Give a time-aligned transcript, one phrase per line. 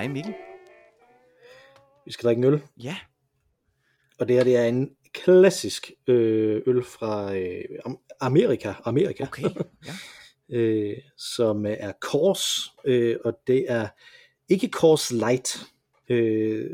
[0.00, 0.34] Hej Mikkel.
[2.04, 2.96] Vi skal drikke en øl, Ja,
[4.18, 9.42] og det her det er en klassisk øh, øl fra øh, Am- Amerika, Amerika okay.
[9.86, 9.92] Ja.
[10.58, 12.44] øh, som er Kors,
[12.84, 13.88] øh, og det er
[14.48, 15.56] ikke Kors Light.
[16.08, 16.70] Øh,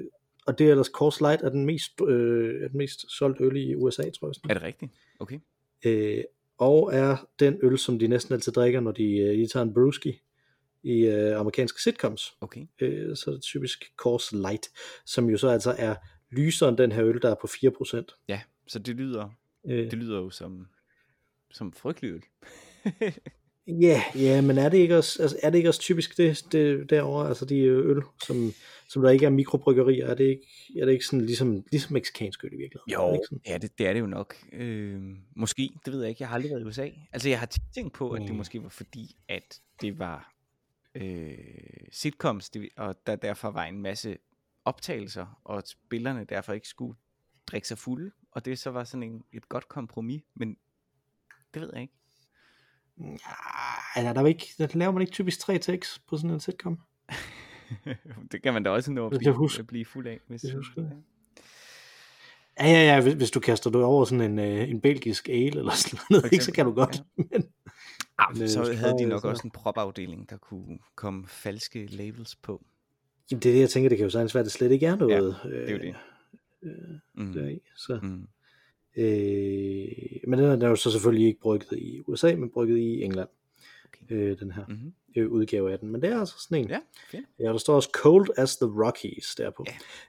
[0.47, 3.57] og det er ellers Kors Light er den mest, øh, er den mest solgte øl
[3.57, 4.35] i USA, tror jeg.
[4.35, 4.51] Sådan.
[4.51, 4.93] Er det rigtigt?
[5.19, 5.39] Okay.
[5.85, 6.25] Øh,
[6.59, 9.75] og er den øl, som de næsten altid drikker, når de, øh, de tager en
[9.75, 10.21] brewski
[10.87, 12.33] i øh, amerikanske sitcoms.
[12.41, 12.67] Okay.
[12.81, 14.67] øh, så er det typisk Coors Light,
[15.07, 15.95] som jo så altså er
[16.33, 18.25] lysere end den her øl, der er på 4%.
[18.29, 19.29] Ja, så det lyder,
[19.69, 20.67] Øh, det lyder jo som,
[21.51, 22.23] som frygtelig øl.
[23.69, 26.91] Ja, ja, men er det ikke også, altså, er det ikke også typisk det, det
[26.91, 28.53] derovre, altså de øh, øl, som,
[28.89, 30.43] som der ikke er mikrobryggerier, er det ikke,
[30.81, 32.93] er det ikke sådan ligesom, ligesom meksikansk øl i virkeligheden?
[32.95, 33.41] Er det Jo, sådan?
[33.47, 34.35] ja, det, det er det jo nok.
[34.53, 35.01] Øh,
[35.37, 36.23] måske, det ved jeg ikke.
[36.23, 36.89] Jeg har aldrig været i USA.
[37.13, 38.37] Altså, jeg har tænkt på, at det Mm.
[38.37, 40.33] måske var fordi, at det var
[41.03, 41.39] øh,
[41.93, 44.19] sitcoms, det, og der derfor var en masse
[44.65, 46.97] optagelser, og spillerne derfor ikke skulle
[47.47, 50.57] drikke sig fulde, og det så var sådan en, et godt kompromis, men
[51.55, 51.95] det ved jeg ikke.
[53.01, 56.41] Ja, er der jo ikke, der laver man ikke typisk tre takes på sådan en
[56.41, 56.81] sitcom?
[58.33, 60.21] det kan man da også nå at blive, husker- at blive fuld af.
[60.27, 60.91] Hvis, jeg husker det.
[60.91, 60.97] ja.
[62.61, 65.59] Ja, ja, ja, hvis, hvis du kaster det over sådan en, øh, en belgisk ale
[65.59, 67.03] eller sådan noget, ikke, så kan du godt.
[67.31, 67.45] Men,
[68.19, 72.37] Ah, øh, så havde de nok så- også en propafdeling, der kunne komme falske labels
[72.37, 72.65] på.
[73.31, 74.87] jamen, det er det, jeg tænker, det kan jo sagtens være, at det slet ikke
[74.87, 75.37] er noget.
[75.45, 75.95] Det er jo det.
[77.15, 77.33] Mm.
[77.33, 77.99] deri, så.
[78.03, 78.29] Mm.
[78.97, 79.89] Øh,
[80.29, 83.29] men den er, er jo så selvfølgelig ikke brygget i USA, men brygget i England,
[83.85, 84.15] Okay.
[84.17, 84.93] øh, den her Mm-hmm.
[85.17, 85.89] øh, udgave af den.
[85.93, 86.69] Men det er altså sådan en.
[86.71, 86.79] Ja,
[87.11, 87.25] fedt.
[87.39, 89.65] Ja, der står også Cold as the Rockies derpå.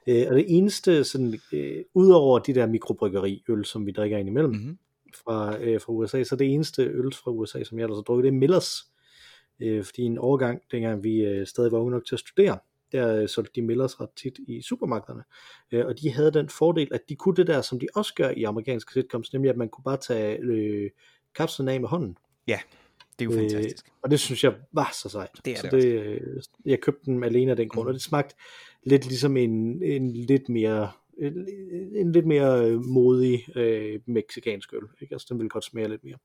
[0.06, 0.22] Ja.
[0.22, 4.52] Øh, og det eneste, sådan, øh, udover de der mikrobryggeri-øl, som vi drikker ind imellem
[4.52, 4.78] Mm-hmm.
[5.24, 8.24] Fra, øh, fra USA, så det eneste øl fra USA, som jeg ellers har drukket,
[8.24, 8.70] det er Millers.
[9.60, 12.58] Øh, fordi en overgang, dengang vi øh, stadig var unge nok til at studere,
[12.92, 15.22] der øh, solgte de Millers ret tit i supermarkederne.
[15.72, 18.30] Øh, og de havde den fordel, at de kunne det der, som de også gør
[18.30, 20.90] i amerikanske sitcoms, nemlig at man kunne bare tage øh,
[21.34, 22.16] kapslen af med hånden.
[23.18, 23.86] Det er jo Øh, fantastisk.
[24.02, 25.30] Og det synes jeg var så sejt.
[25.44, 26.20] Det er så det det øh,
[26.64, 27.88] jeg købte den alene af den grund, Mhm.
[27.88, 28.34] og det smagte
[28.84, 31.48] lidt ligesom en, en lidt mere en,
[31.96, 34.82] en lidt mere øh, modig øh, meksikansk øl.
[35.00, 35.14] Ikke?
[35.14, 36.16] Altså, den vil godt smage lidt mere.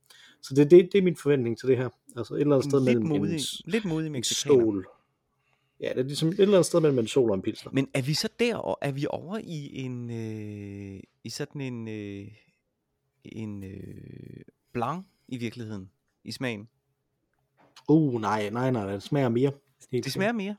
[0.42, 1.90] Så det, det, det er min forventning til det her.
[2.18, 4.60] Altså et eller andet sted lidt mellem modig, en, lidt modig mexikaner.
[4.60, 4.88] sol.
[5.80, 7.72] Ja, det er ligesom et eller andet sted mellem en sol og en pilsner.
[7.72, 11.88] Men er vi så der, og er vi over i en øh, i sådan en
[11.88, 12.28] øh,
[13.26, 14.42] en øh,
[14.74, 15.90] blanc i virkeligheden
[16.24, 16.68] i smagen?
[17.90, 19.52] Uh, nej, nej, nej, det smager mere.
[19.92, 20.56] Det smager mere.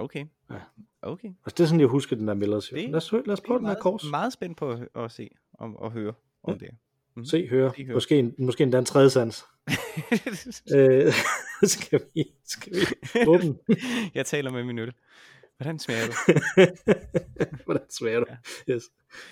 [0.00, 0.24] Okay.
[0.50, 0.56] Ja.
[1.02, 1.28] Okay.
[1.28, 2.68] Altså, det er sådan, jeg husker den der Millers.
[2.68, 4.04] Det- Lad os, lad os prøve den her meget, kors.
[4.10, 6.12] meget spændt på at, at se og, og høre
[6.42, 6.68] om det.
[7.24, 7.72] Se, høre.
[7.76, 7.94] Se, høre.
[7.94, 9.44] Måske, en, måske endda en tredje sans.
[10.74, 11.12] Øh,
[11.62, 12.80] skal vi, skal vi
[13.26, 13.54] åbne?
[14.14, 14.92] jeg taler med min øl.
[15.56, 16.12] Hvordan smager du?
[17.64, 18.26] hvordan smager du?
[18.70, 18.82] Yes.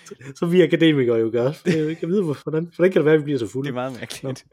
[0.05, 1.51] Så, så vi akademikere jo gør.
[1.65, 3.69] Jeg kan vide, hvor- hvordan, hvordan kan det være, at vi bliver så Det fulde?
[3.69, 4.45] er meget mærkeligt.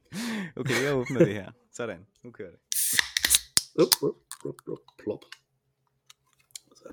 [0.56, 1.50] Okay, jeg åbner det her.
[1.72, 2.58] Sådan, nu kører det.
[3.82, 3.88] Up,
[4.44, 5.18] up, up, plop.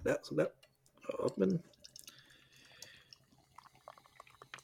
[0.04, 0.46] Der, sådan der.
[1.06, 1.62] Og op med den.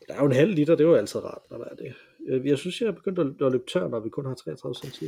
[0.07, 1.95] Der er jo en halv liter, det er jo altid rart, når der er det.
[2.27, 4.75] Jeg, jeg synes, jeg er begyndt at, at løbe tør, når vi kun har 33
[4.75, 5.05] cm.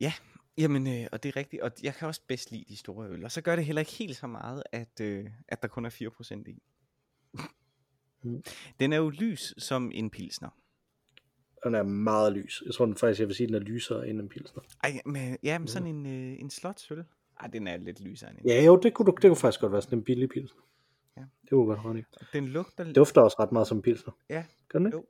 [0.00, 0.12] Ja,
[0.58, 1.62] jamen, øh, og det er rigtigt.
[1.62, 3.24] Og jeg kan også bedst lide de store øl.
[3.24, 5.90] Og så gør det heller ikke helt så meget, at, øh, at der kun er
[5.90, 6.62] 4% i.
[8.22, 8.42] Mm.
[8.80, 10.48] Den er jo lys som en pilsner.
[11.64, 12.62] Den er meget lys.
[12.66, 14.62] Jeg tror den faktisk, jeg vil sige, den er lysere end en pilsner.
[14.82, 17.04] Ej, men, ja, men sådan en, øh, en slotsøl.
[17.40, 18.48] Ej, den er lidt lysere end en.
[18.48, 20.60] Ja, jo, det kunne, det kunne faktisk godt være sådan en billig pilsner.
[21.16, 21.22] Ja.
[21.42, 22.84] Det kunne godt have Den lugter...
[22.84, 24.12] Det dufter også ret meget som pilsner.
[24.30, 24.96] Ja, Gør den ikke?
[24.96, 25.04] jo.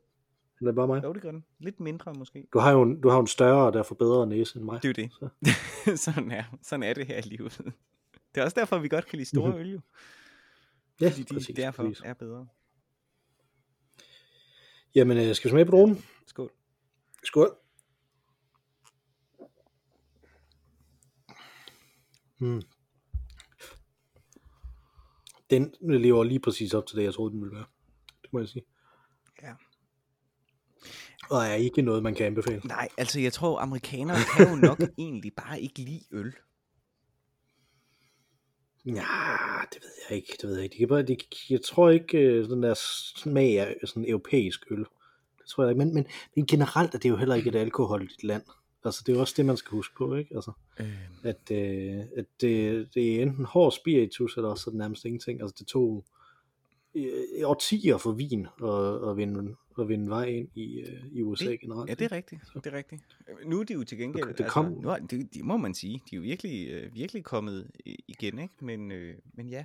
[0.61, 1.03] Eller er det bare mig?
[1.05, 1.45] Jo, det gør den.
[1.59, 2.47] Lidt mindre måske.
[2.53, 4.83] Du har jo en, du har en større og derfor bedre næse end mig.
[4.83, 5.29] Det er jo Så.
[5.45, 5.99] det.
[6.07, 7.61] sådan, er, sådan er det her i livet.
[8.35, 9.81] Det er også derfor, vi godt kan lide store øl, jo.
[11.01, 12.03] Ja, Fordi de præcis, derfor præcis.
[12.05, 12.47] er bedre.
[14.95, 16.05] Jamen, øh, skal vi smage på dronen?
[16.27, 16.51] Skål.
[17.25, 17.57] Skål.
[22.39, 22.63] Mm.
[25.51, 27.67] Den lever lige præcis op til det, jeg troede, den ville være.
[28.23, 28.65] Det må jeg sige.
[29.43, 29.53] Ja.
[31.31, 32.61] Og er ikke noget, man kan anbefale.
[32.65, 36.35] Nej, altså jeg tror, amerikanere kan jo nok egentlig bare ikke lide øl.
[38.87, 39.05] Ja,
[39.73, 40.37] det ved jeg ikke.
[40.41, 40.75] Det ved jeg ikke.
[40.75, 41.17] De kan bare, de,
[41.51, 42.75] jeg tror ikke, øh, den der
[43.17, 44.79] smag af sådan europæisk øl.
[45.39, 45.79] Det tror jeg ikke.
[45.79, 46.07] Men, men,
[46.37, 48.43] men generelt er det jo heller ikke et alkoholdigt land.
[48.85, 50.35] Altså, det er jo også det, man skal huske på, ikke?
[50.35, 50.87] Altså, Øh,
[51.23, 55.41] at, øh, at det, det er enten hård spiritus, eller også er det nærmest ingenting.
[55.41, 56.05] Altså, det tog
[56.95, 57.05] øh,
[57.45, 61.61] årtier for vin at, at vinde at vinde vej ind i, øh, i USA Det-
[61.61, 61.89] generelt.
[61.91, 62.43] Ja, det er rigtigt.
[62.55, 63.03] Det er rigtigt.
[63.29, 65.45] Øh, Nu er de jo til gengæld, Det- det kom- altså, nu er, det, det
[65.45, 67.71] må man sige, de er jo virkelig, øh, virkelig kommet
[68.09, 68.55] igen, ikke?
[68.61, 69.65] Men, øh, men ja.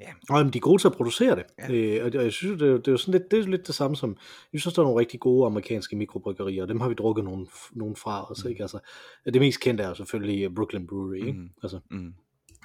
[0.00, 1.44] Ja, Og jamen, de er gode til at producere det.
[1.58, 1.74] Ja.
[1.74, 3.42] Øh, og det, og jeg synes, det er, det er jo sådan lidt, det er
[3.42, 4.16] lidt det samme som,
[4.52, 7.46] jeg synes, der er nogle rigtig gode amerikanske mikrobryggerier, og dem har vi drukket nogle,
[7.72, 8.50] nogle fra også, Mm.
[8.50, 8.62] ikke?
[8.62, 8.78] Altså,
[9.24, 11.32] det mest kendte er jo selvfølgelig Brooklyn Brewery, ikke?
[11.32, 11.50] Mhm.
[11.62, 12.14] Altså, mm,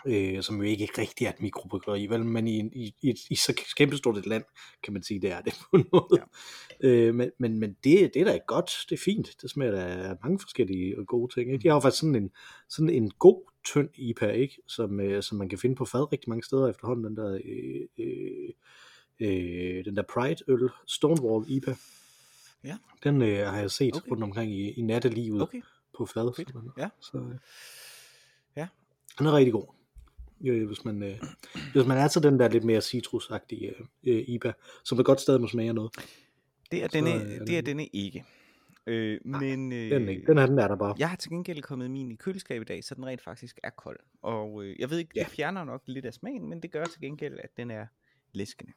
[0.08, 2.26] øh, som jo ikke rigtig er et mikrobryggeri, vel?
[2.26, 4.44] men i, i, i, i så kæmpestort et land,
[4.84, 6.22] kan man sige, det er det på en måde.
[6.84, 6.88] Ja.
[6.88, 9.82] Øh, men men, men det, det er da godt, det er fint, det smager da
[9.82, 11.52] af mange forskellige og gode ting.
[11.52, 11.64] Ikke?
[11.64, 12.30] De har jo faktisk sådan en,
[12.70, 14.62] sådan en god, tynd IPA, ikke?
[14.68, 17.88] Som, øh, som man kan finde på fad rigtig mange steder efterhånden, den der, øh,
[17.98, 18.50] øh,
[19.20, 21.76] øh, den der Pride-øl, Stonewall IPA.
[22.64, 22.78] Ja.
[23.04, 24.10] Den øh, har jeg set Okay.
[24.12, 25.62] rundt omkring i, i nattelivet okay.
[25.98, 26.34] på fad.
[26.36, 26.52] Fedt.
[26.78, 26.90] Ja.
[27.02, 27.36] Så, øh,
[28.56, 28.68] Ja.
[29.20, 29.66] Den er rigtig god.
[30.46, 31.18] Øh, hvis, man, øh,
[31.74, 33.86] hvis man er til den der lidt mere citrusagtige øh,
[34.18, 34.54] øh, IPA,
[34.84, 35.92] som der godt stadig må smage af noget.
[36.72, 38.26] Det er Så, denne, øh, det er den- denne ikke.
[38.88, 40.28] Øh, men øh, Den, er ikke.
[40.28, 40.96] den her, den er der bare.
[41.00, 43.70] jeg har til gengæld kommet min i køleskab i dag, så den rent faktisk er
[43.70, 44.00] kold.
[44.22, 45.26] Og øh, jeg ved ikke, det Ja.
[45.30, 47.86] fjerner nok lidt af smagen, men det gør til gengæld, at den er
[48.34, 48.74] læskende.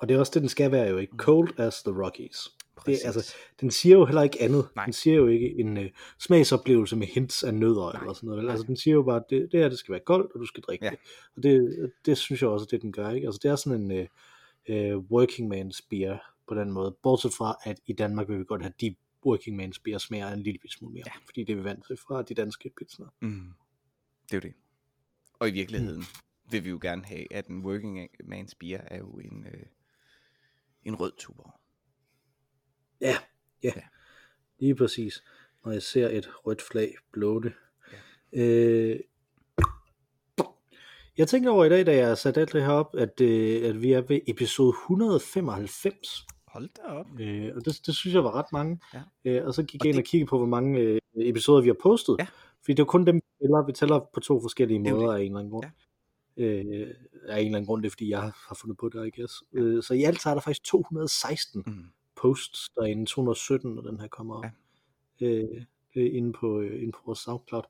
[0.00, 1.12] Og det er også det, den skal være jo ikke.
[1.16, 2.36] Cold as the Rockies.
[2.44, 3.02] Det, Præcis.
[3.02, 4.68] er, altså, den siger jo heller ikke andet.
[4.76, 4.84] Nej.
[4.84, 8.00] Den siger jo ikke en øh, smagsoplevelse med hints af nødder Nej.
[8.02, 8.42] eller sådan noget.
[8.42, 8.50] Vel?
[8.50, 10.62] Altså, den siger jo bare, det, det her det skal være koldt, og du skal
[10.62, 10.90] drikke Ja.
[10.90, 10.98] det.
[11.36, 13.10] Og det, det synes jeg også, det den gør.
[13.10, 13.26] Ikke?
[13.26, 14.06] Altså, det er sådan en øh,
[14.68, 16.18] øh, working man's beer
[16.48, 16.96] på den måde.
[17.02, 18.94] Bortset fra, at i Danmark vil vi godt have de
[19.26, 21.04] working man's beer smager en lille smule mere.
[21.06, 21.12] Ja.
[21.24, 23.06] Fordi det er vi vant til fra de danske pilsner.
[23.20, 23.52] Mm.
[24.22, 24.54] Det er jo det.
[25.38, 26.50] Og i virkeligheden mm.
[26.50, 29.62] vil vi jo gerne have, at en working man's beer er jo en, øh,
[30.84, 31.60] en rød tuber.
[33.00, 33.16] Ja,
[33.62, 33.72] ja.
[33.76, 33.82] Ja.
[34.58, 35.24] Lige præcis.
[35.64, 37.52] Når jeg ser et rødt flag blå det.
[38.32, 38.42] Ja.
[38.42, 39.00] Øh,
[41.18, 43.82] jeg tænkte over i dag, da jeg satte alt det her op, at, øh, at
[43.82, 46.26] vi er ved episode 195.
[46.52, 47.06] Hold da op.
[47.20, 48.80] Øh, og det, det synes jeg var ret mange.
[48.94, 49.02] Ja.
[49.24, 51.60] Øh, og så gik Og jeg ind det- og kiggede på, hvor mange øh, episoder
[51.62, 52.16] vi har postet.
[52.18, 52.26] Ja.
[52.64, 53.66] Fordi det er kun dem, vi tæller.
[53.66, 55.66] Vi tæller på to forskellige Det er måder af en eller anden grund.
[56.36, 56.44] Ja.
[56.44, 56.94] Øh,
[57.28, 59.34] af en eller anden grund, det er fordi, jeg har fundet på det, I guess.
[59.52, 61.84] Øh, så i alt så er der faktisk 216 Mm.
[62.16, 64.44] posts derinde, 217, når den her kommer op.
[65.20, 65.26] Ja.
[65.26, 67.62] Øh, inde, på, øh, inde på vores SoundCloud.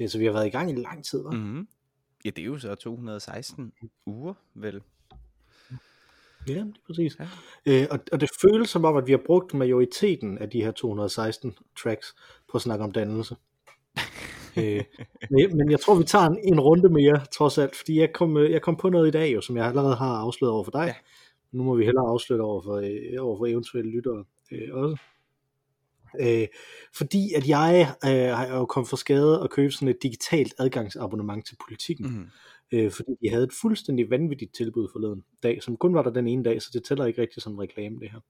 [0.00, 1.34] Øh, så vi har været i gang i lang tid, hva'?
[1.36, 1.68] Mm.
[2.24, 3.72] Ja, det er jo så 216
[4.06, 4.82] uger, vel?
[6.48, 7.16] Ja, det er præcis.
[7.18, 7.82] Ja.
[7.82, 10.70] Øh, og, og det føles som om, at vi har brugt majoriteten af de her
[10.70, 12.14] 216 tracks
[12.50, 13.36] på at snakke om dannelse.
[14.58, 14.84] øh,
[15.30, 18.50] men, jeg tror, vi tager en, en runde mere, trods alt, fordi jeg kom, øh,
[18.50, 20.86] jeg kom på noget i dag, jo, som jeg allerede har afsløret over for dig.
[20.86, 20.94] Ja.
[21.52, 24.96] Nu må vi hellere afsløre over for, øh, over for eventuelle lyttere øh, også.
[26.20, 26.46] Øh,
[26.94, 31.46] fordi at jeg øh, har jo kommet for skade at købe sådan et digitalt adgangsabonnement
[31.46, 32.26] til politikken Mm.
[32.72, 36.26] Øh, fordi de havde et fuldstændig vanvittigt tilbud forleden dag, som kun var der den
[36.26, 38.20] ene dag, så det tæller ikke rigtig som en reklame det her.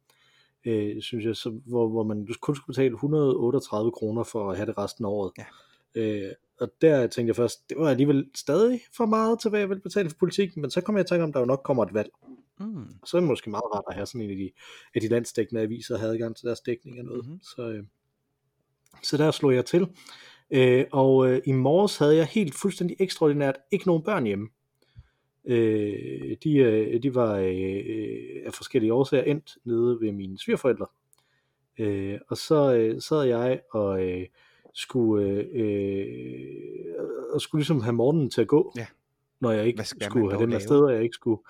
[0.65, 4.67] Øh, synes jeg, så, hvor, hvor man kun skulle betale 138 kroner for at have
[4.67, 5.33] det resten af året.
[5.39, 5.45] Ja.
[5.95, 9.69] Øh, og der tænkte jeg først, det var alligevel stadig for meget til, hvad jeg
[9.69, 11.85] ville betale for politikken, men så kom jeg i tanke om, der jo nok kommer
[11.85, 12.11] et valg.
[12.61, 12.87] Mm.
[13.05, 14.51] Så er det måske meget rart at have sådan en af de,
[14.95, 17.27] af de landsdækkende aviser, havde adgang til deres dækning af noget.
[17.27, 17.41] Mhm.
[17.43, 17.85] Så, øh,
[19.03, 19.87] så der slog jeg til.
[20.51, 24.49] Øh, og øh, i morges havde jeg helt fuldstændig ekstraordinært ikke nogen børn hjemme.
[25.45, 30.87] Øh, de, øh, de var øh, af forskellige årsager endt nede ved mine svigerforældre.
[31.79, 34.27] Øh, og så øh, sad jeg og øh,
[34.75, 36.95] skulle, øh, øh,
[37.33, 38.87] og skulle ligesom have morgenen til at gå, Ja.
[39.41, 41.41] når jeg ikke skulle have dem afsted, og jeg ikke skulle,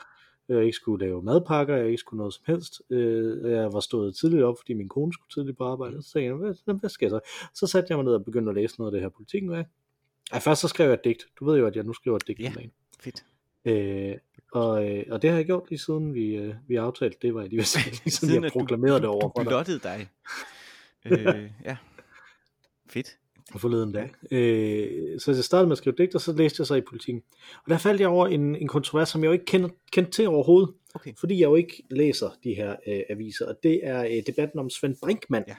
[0.49, 2.83] jeg ikke skulle lave madpakker, jeg ikke skulle noget som helst.
[2.91, 6.03] Øh, jeg var stået tidligt op, fordi min kone skulle tidligt på arbejde.
[6.03, 7.21] Så tænkte jeg, hvad, hvad skal jeg så?
[7.55, 9.51] Så satte jeg mig ned og begyndte at læse noget af det her politikken.
[9.51, 9.65] Hvad?
[10.33, 11.27] Ej, først så skrev jeg et digt.
[11.39, 12.53] Du ved jo, at jeg nu skriver et digt Ja.
[12.57, 12.73] dagen.
[13.01, 13.25] Fedt.
[13.65, 14.17] Øh,
[14.53, 17.41] og, øh, og det har jeg gjort lige siden vi, øh, vi aftalte, det var
[17.43, 20.09] jeg lige ved siden Siden jeg at du- proklamerede det over Du for dig dig.
[21.35, 21.77] øh, ja.
[22.91, 23.17] Fedt.
[23.57, 24.11] Forleden dag.
[24.31, 27.23] Øh, så jeg startede med at skrive digt, og så læste jeg så i politikken.
[27.65, 30.29] Og der faldt jeg over en, en kontrovers, som jeg jo ikke kender, kendte til
[30.29, 31.13] overhovedet, Okay.
[31.19, 33.47] fordi jeg jo ikke læser de her øh, aviser.
[33.47, 35.55] Og det er øh, debatten om Svend Brinkmann, Ja.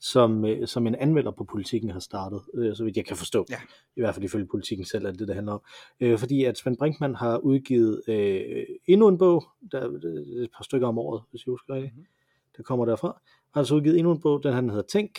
[0.00, 3.46] som, øh, som en anmelder på politikken har startet, øh, så vidt jeg kan forstå.
[3.50, 3.56] Ja.
[3.96, 5.60] I hvert fald ifølge politikken selv, er det det, handler om.
[6.00, 9.86] Øh, fordi at Svend Brinkmann har udgivet øh, endnu en bog, der er
[10.42, 11.96] et par stykker om året, hvis jeg husker rigtigt.
[11.96, 12.06] Mhm.
[12.56, 13.20] Der kommer derfra.
[13.54, 15.18] Har altså udgivet endnu en bog, den han hedder Tænk,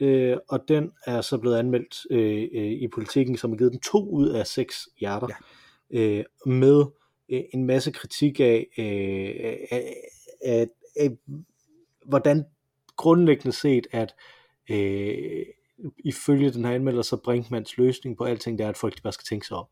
[0.00, 3.80] øh, og den er så blevet anmeldt øh, øh, i politikken, som har givet den
[3.80, 5.28] to ud af seks hjerter,
[5.90, 6.00] ja.
[6.00, 6.84] øh, med
[7.28, 9.94] øh, en masse kritik af, øh, af,
[10.42, 11.10] af, af,
[12.06, 12.44] hvordan
[12.96, 14.14] grundlæggende set, at
[14.70, 15.46] øh,
[16.04, 19.24] ifølge den her anmelder, så Brinkmans løsning på alting, det er, at folk bare skal
[19.24, 19.66] tænke sig om.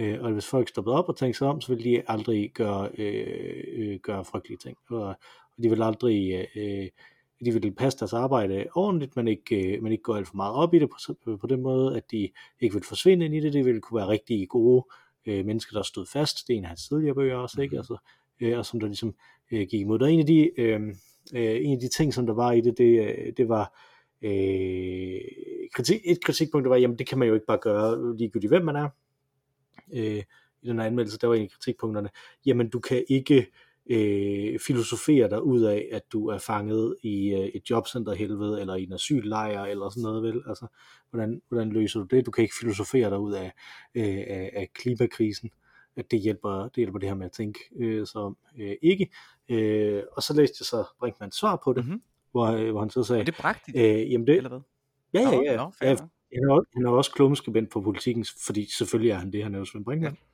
[0.00, 2.90] Øh, og hvis folk stoppede op og tænkte sig om, så ville de aldrig gøre,
[2.98, 4.76] øh, øh, gøre frygtelige ting.
[4.90, 5.06] Og,
[5.56, 6.48] og de ville aldrig...
[6.56, 6.88] Øh,
[7.44, 10.54] de ville passe deres arbejde ordentligt, men ikke, øh, men ikke gå alt for meget
[10.54, 13.52] op i det på, på den måde, at de ikke ville forsvinde ind i det.
[13.52, 14.84] Det ville kunne være rigtig gode
[15.26, 16.48] øh, mennesker, der stod fast.
[16.48, 17.72] Det er en af hans tidligere bøger også, ikke?
[17.72, 17.78] Mhm.
[17.78, 17.96] Altså,
[18.40, 19.14] øh, og som der ligesom
[19.52, 20.02] øh, gik imod.
[20.02, 20.80] Og en af de, øh,
[21.34, 23.80] øh, en af de ting, som der var i det, det, øh, det var
[24.22, 25.20] øh,
[25.74, 28.64] kritik, et kritikpunkt, der var, jamen det kan man jo ikke bare gøre ligegyldigt, hvem
[28.64, 28.88] man er.
[29.94, 30.22] Øh,
[30.62, 32.08] I den her anmeldelse, der var en af kritikpunkterne,
[32.46, 33.46] jamen du kan ikke
[33.90, 38.74] øh, filosofere dig ud af, at du er fanget i øh, et jobcenter helvede, eller
[38.74, 40.42] i en asyllejr, eller sådan noget, vel?
[40.48, 40.66] Altså,
[41.10, 42.26] hvordan, hvordan løser du det?
[42.26, 43.52] Du kan ikke filosofere dig ud af,
[43.94, 45.50] øh, af, af klimakrisen.
[45.96, 49.10] At det hjælper, det hjælper det her med at tænke øh, så øh, ikke.
[49.48, 52.02] Øh, og så læste jeg så Brinkmanns svar på det, mm-hmm.
[52.30, 53.20] hvor, øh, hvor han så sagde...
[53.20, 53.76] Er det praktisk?
[53.76, 54.60] Øh, jamen det, eller hvad?
[55.14, 55.56] Ja, ja, ja.
[55.56, 55.96] Nå, ja
[56.34, 59.58] han, er, han er også klummeskribent på politikken, fordi selvfølgelig er han det, han er
[59.58, 60.16] jo Svend Brinkmann.
[60.20, 60.33] Ja.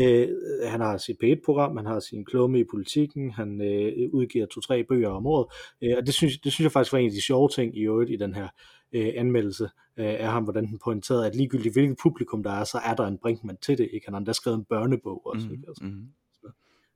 [0.00, 0.28] Øh,
[0.64, 5.08] han har sit P1-program, han har sin klumme i politikken, han øh, udgiver to-tre bøger
[5.08, 5.46] om året,
[5.82, 7.80] øh, og det synes, det synes jeg faktisk var en af de sjove ting i
[7.80, 8.48] øvrigt i den her
[8.92, 9.64] øh, anmeldelse
[9.96, 13.06] øh, af ham, hvordan den pointerede, at ligegyldigt hvilket publikum der er, så er der
[13.06, 14.06] en Brinkmann til det, ikke?
[14.06, 15.64] Han har endda skrevet en børnebog også, mm, ikke?
[15.68, 16.08] Altså, mm.
[16.32, 16.48] Så,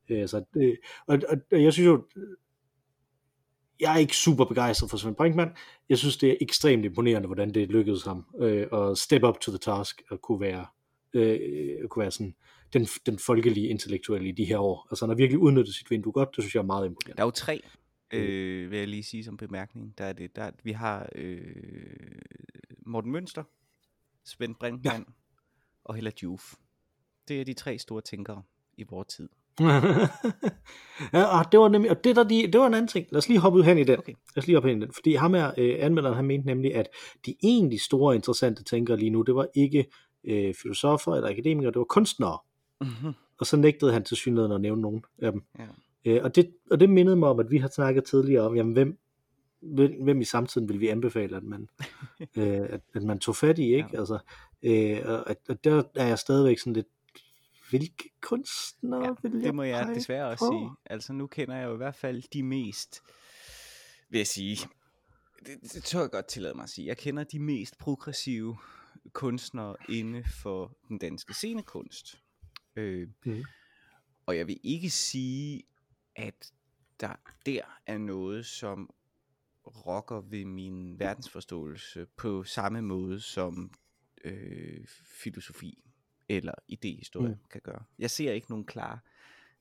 [0.08, 0.76] øh, så, øh,
[1.06, 2.04] og, og, og jeg synes jo,
[3.80, 5.50] jeg er ikke super begejstret for Svend Brinkmann.
[5.88, 9.50] Jeg synes, det er ekstremt imponerende, hvordan det lykkedes ham øh, at step up to
[9.50, 10.66] the task og kunne være,
[11.14, 12.34] øh, kunne være sådan
[12.78, 14.86] den, den folkelige intellektuelle i de her år.
[14.90, 17.16] Altså han har virkelig udnyttet sit vindue godt, det synes jeg er meget imponerende.
[17.16, 17.62] Der er jo tre,
[18.12, 18.18] mm.
[18.18, 19.98] øh, vil jeg lige sige som bemærkning.
[19.98, 21.40] Der er det, der, vi har øh,
[22.86, 23.44] Morten Mønster,
[24.24, 25.12] Svend Brinkmann ja.
[25.84, 26.54] og Hella Juf.
[27.28, 28.42] Det er de tre store tænkere
[28.76, 29.28] i vores tid.
[31.12, 33.06] ja, og det var nemlig, og det, der de, det var en anden ting.
[33.10, 33.98] Lad os lige hoppe ud hen i den.
[33.98, 34.12] Okay.
[34.12, 34.92] Lad os lige hoppe hen i den.
[34.92, 36.88] Fordi ham her, øh, anmelderen, han mente nemlig, at
[37.26, 39.86] de egentlig store interessante tænkere lige nu, det var ikke
[40.24, 42.38] øh, filosofer eller akademikere, det var kunstnere.
[42.80, 43.12] Mm-hmm.
[43.38, 45.42] Og så nægtede han til synligheden at nævne nogen af dem.
[45.58, 45.66] Ja.
[46.04, 48.72] Øh, og, det, og det mindede mig om, at vi har snakket tidligere om, jamen,
[48.72, 48.98] hvem,
[50.02, 51.68] hvem i samtiden vil vi anbefale, at man,
[52.38, 53.88] øh, at, at man tog fat i, ikke?
[53.92, 53.98] Ja.
[53.98, 54.18] Altså,
[54.62, 56.86] øh, og, og der er jeg stadigvæk sådan lidt,
[57.70, 60.52] hvilke kunstnere ja, vil jeg det må jeg desværre også på?
[60.52, 60.70] sige.
[60.86, 63.02] Altså nu kender jeg jo i hvert fald de mest,
[64.10, 64.68] vil jeg sige,
[65.46, 68.56] det, det tør jeg godt tillade mig at sige, jeg kender de mest progressive
[69.12, 72.18] kunstnere inde for den danske scenekunst.
[72.76, 73.44] Øh, mm.
[74.26, 75.62] Og jeg vil ikke sige,
[76.16, 76.52] at
[77.00, 77.14] der
[77.46, 78.94] der er noget, som
[79.66, 83.72] rokker ved min verdensforståelse på samme måde som
[84.24, 85.82] øh, filosofi
[86.28, 87.48] eller idehistorie mm.
[87.50, 87.84] kan gøre.
[87.98, 88.98] Jeg ser ikke nogen klare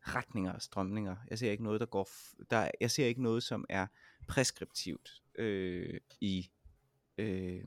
[0.02, 1.16] retninger og strømninger.
[1.30, 2.10] Jeg ser ikke noget, der går...
[2.50, 3.88] Der, jeg ser ikke noget, som er
[4.28, 6.50] preskriptivt øh, i,
[7.18, 7.64] øh,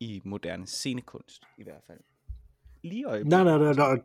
[0.00, 2.00] i moderne scenekunst, i hvert fald
[2.82, 3.44] lige øjeblikket.
[3.44, 4.00] Nej, nej, nej, nej.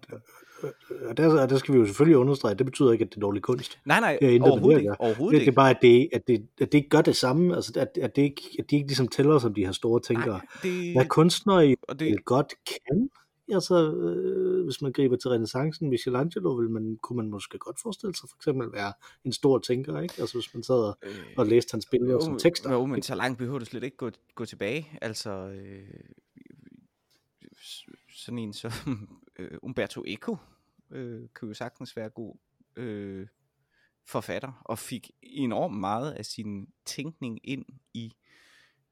[1.10, 3.42] Og der, der skal vi jo selvfølgelig understrege, det betyder ikke, at det er dårlig
[3.42, 3.80] kunst.
[3.86, 4.96] Nej, nej, det overhovedet ikke.
[5.00, 7.56] Overhovedet det, det er bare, at det, at, det, at det ikke gør det samme,
[7.56, 10.28] altså at, at, det ikke, at de ikke ligesom tæller som de her store tænkere.
[10.28, 10.94] Nej, det...
[10.94, 12.26] Hvad kunstnere og det...
[12.26, 13.10] godt kan,
[13.52, 18.16] altså øh, hvis man griber til renaissancen, Michelangelo, vil man, kunne man måske godt forestille
[18.16, 18.94] sig for eksempel være
[19.26, 20.16] en stor tænker, ikke?
[20.20, 22.74] Altså hvis man sad og, øh, og læste hans billeder øh, som tekster.
[22.74, 24.90] Jo, men så langt behøver du slet ikke gå, gå tilbage.
[25.02, 25.84] Altså, øh,
[28.24, 28.72] sådan en som
[29.40, 30.38] øh, Umberto Eco
[30.92, 32.36] øh, kunne jo sagtens være god
[32.76, 33.28] øh,
[34.06, 38.14] forfatter, og fik enormt meget af sin tænkning ind i,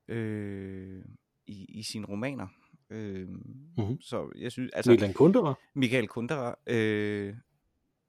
[0.07, 1.05] øh,
[1.47, 2.47] i, i sine romaner.
[2.89, 4.01] Øh, mm-hmm.
[4.01, 4.91] Så jeg synes, altså...
[4.91, 5.53] Michael Kundera?
[5.73, 7.35] Michael Kundera, øh,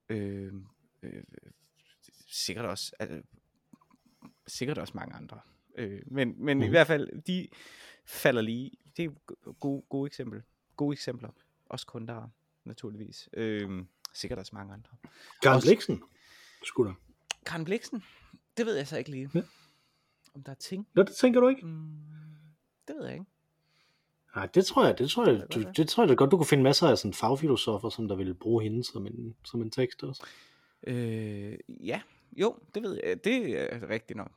[0.09, 0.53] øh,
[1.03, 1.23] øh,
[2.29, 3.23] sikkert også, altså,
[4.47, 5.41] sikkert også mange andre.
[5.79, 6.63] Øh, men men mm.
[6.63, 7.49] i hvert fald, de
[8.07, 10.43] falder lige, det er et gode, gode eksempel
[10.77, 11.31] gode eksempler.
[11.69, 12.29] Også kunder,
[12.65, 13.29] naturligvis.
[13.33, 14.97] Øhm, sikkert også mange andre.
[15.43, 15.69] Karen også...
[15.69, 16.03] Bliksen,
[16.65, 16.95] skulle der.
[17.47, 18.05] Karen Bliksen?
[18.57, 19.31] Det ved jeg så ikke lige.
[19.35, 19.43] Ja.
[20.35, 20.89] Om der er ting.
[20.95, 21.67] Nå, det tænker du ikke?
[21.67, 21.97] Mm,
[22.89, 23.27] det ved jeg ikke.
[24.37, 26.37] Nej, det tror jeg, det tror jeg, det, det, det tror jeg da godt, du
[26.37, 29.71] kunne finde masser af sådan fagfilosofer, som der ville bruge hende som en, som en
[29.71, 30.27] tekst også.
[30.87, 32.01] Øh, ja,
[32.33, 34.33] jo, det ved jeg, det er rigtigt nok.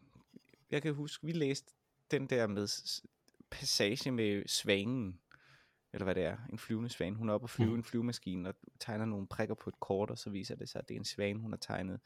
[0.72, 1.74] Jeg kan huske, vi læste
[2.12, 2.68] den der med
[3.50, 5.20] passage med svanen,
[5.96, 7.16] eller hvad det er, en flyvende svane.
[7.16, 7.75] Hun er oppe og flyve mm.
[7.75, 10.90] en flyvemaskine og tegner nogle prikker på et kort, og så viser det sig, at
[10.90, 12.00] det er en svane, hun har tegnet.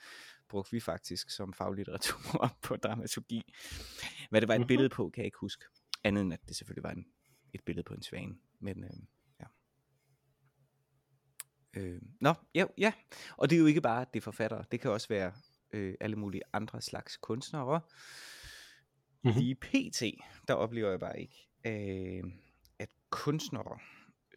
[0.49, 3.53] Brugte vi faktisk som faglitteratur på dramaturgi.
[4.29, 4.67] Hvad det var et mm-hmm.
[4.67, 5.65] billede på, kan jeg ikke huske.
[6.03, 7.05] Andet end at det selvfølgelig var en,
[7.53, 8.35] et billede på en svane.
[8.59, 8.89] Men øh,
[9.39, 9.45] ja.
[11.73, 12.93] Øh, nå, ja, ja.
[13.37, 14.63] Og det er jo ikke bare det forfattere.
[14.71, 15.31] Det kan også være
[15.73, 17.81] øh, alle mulige andre slags kunstnere.
[19.23, 19.39] Mm-hmm.
[19.39, 20.03] Lige pt,
[20.47, 22.23] der oplever jeg bare ikke, øh,
[23.09, 23.79] kunstnere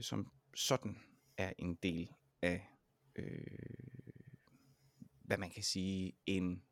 [0.00, 0.98] som sådan
[1.36, 2.08] er en del
[2.42, 2.68] af,
[3.16, 3.46] øh,
[5.24, 6.62] hvad man kan sige, en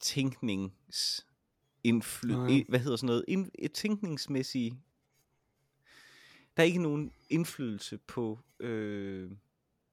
[0.00, 1.26] tænknings
[1.84, 4.74] indfly, hvad hedder sådan noget, ind, et tænkningsmæssigt,
[6.56, 9.30] der er ikke nogen indflydelse på øh,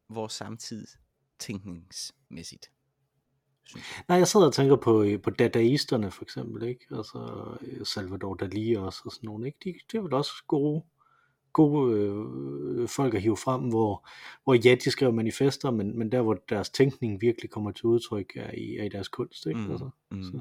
[0.10, 0.88] vores samtid
[1.40, 2.72] tænkningsmæssigt.
[4.08, 6.86] Nej, jeg sidder og tænker på, øh, på dadaisterne for eksempel, ikke?
[6.92, 7.20] Altså
[7.62, 9.58] øh, Salvador Dali også og sådan nogle, ikke?
[9.64, 10.84] De, de er vel også gode,
[11.54, 14.08] gode øh, folk at hive frem, hvor,
[14.44, 18.34] hvor ja, de skriver manifester, men, men der hvor deres tænkning virkelig kommer til udtryk
[18.36, 19.60] er i, er i deres kunst, ikke?
[19.60, 20.24] Mm, Altså, mm.
[20.24, 20.40] så.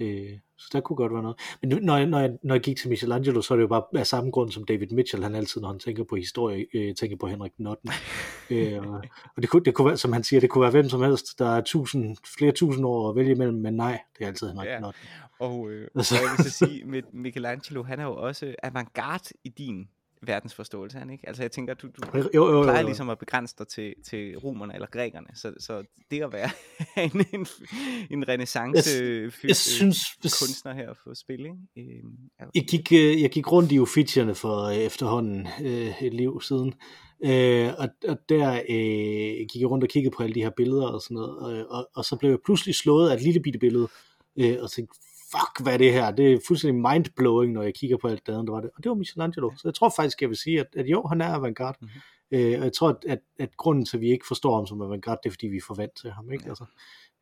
[0.00, 1.40] Øh, så der kunne godt være noget.
[1.60, 3.68] Men nu, når, jeg, når, jeg, når jeg gik til Michelangelo, så er det jo
[3.68, 6.94] bare af samme grund som David Mitchell, han altid, når han tænker på historie, øh,
[6.94, 7.82] tænker på Henrik den 8.
[8.50, 9.02] øh, og
[9.36, 11.38] og det kunne, det kunne være, som han siger, det kunne være hvem som helst,
[11.38, 14.66] der er tusind, flere tusind år at vælge imellem, men nej, det er altid Henrik
[14.68, 14.76] Ja.
[14.76, 14.98] den 8.
[15.40, 16.14] Og, øh, og Altså.
[16.14, 19.88] jeg vil så sige, med Michelangelo, han er jo også avantgarde i din
[20.22, 21.28] verdensforståelse, er han ikke?
[21.28, 24.36] Altså jeg tænker, du, du Jo, jo, jo, plejer ligesom at begrænse dig til, til
[24.38, 26.50] romerne eller grækerne, så, så det at være
[27.04, 27.46] en, en,
[28.10, 31.56] en renaissance Jeg, jeg synes, hvis, kunstner her på spil, ikke?
[31.76, 32.02] Øh,
[32.38, 36.14] er jo- jeg gik, øh, jeg gik rundt i Uffizierne for øh, efterhånden øh, et
[36.14, 36.74] liv siden,
[37.24, 40.86] øh, og, og der øh, gik jeg rundt og kiggede på alle de her billeder
[40.86, 43.58] og sådan noget, øh, og, og så blev jeg pludselig slået af et lille bitte
[43.58, 43.88] billede,
[44.36, 44.98] øh, og tænkte,
[45.30, 46.10] fuck, hvad er det her?
[46.10, 48.70] Det er fuldstændig mindblowing, når jeg kigger på alt det andet, der var det.
[48.76, 49.50] Og det var Michelangelo.
[49.56, 51.78] Så jeg tror faktisk, jeg vil sige, at, at jo, han er avantgarde.
[51.80, 51.90] Mhm.
[52.30, 52.48] Mm-hmm.
[52.52, 54.82] Øh, og jeg tror, at, at, at grunden til, at vi ikke forstår ham som
[54.82, 56.44] avantgarde, det er, fordi vi er forvant til ham, ikke?
[56.44, 56.50] Ja.
[56.50, 56.64] Altså,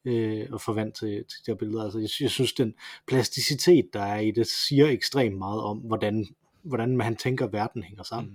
[0.04, 1.82] øh, og forvant til, til de her billeder.
[1.84, 2.74] Altså, jeg, jeg synes, den
[3.06, 6.26] plasticitet, der er i det, siger ekstremt meget om, hvordan,
[6.62, 8.32] hvordan man tænker, verden hænger sammen.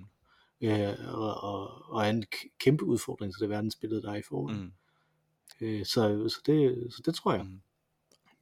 [0.62, 0.68] Mm.
[0.68, 2.24] Øh, og, og, og er en
[2.60, 4.62] kæmpe udfordring til det verdensbillede, der er i forvejen.
[4.62, 4.72] mm,
[5.62, 7.62] Øh, så, så, det, så det tror jeg mm.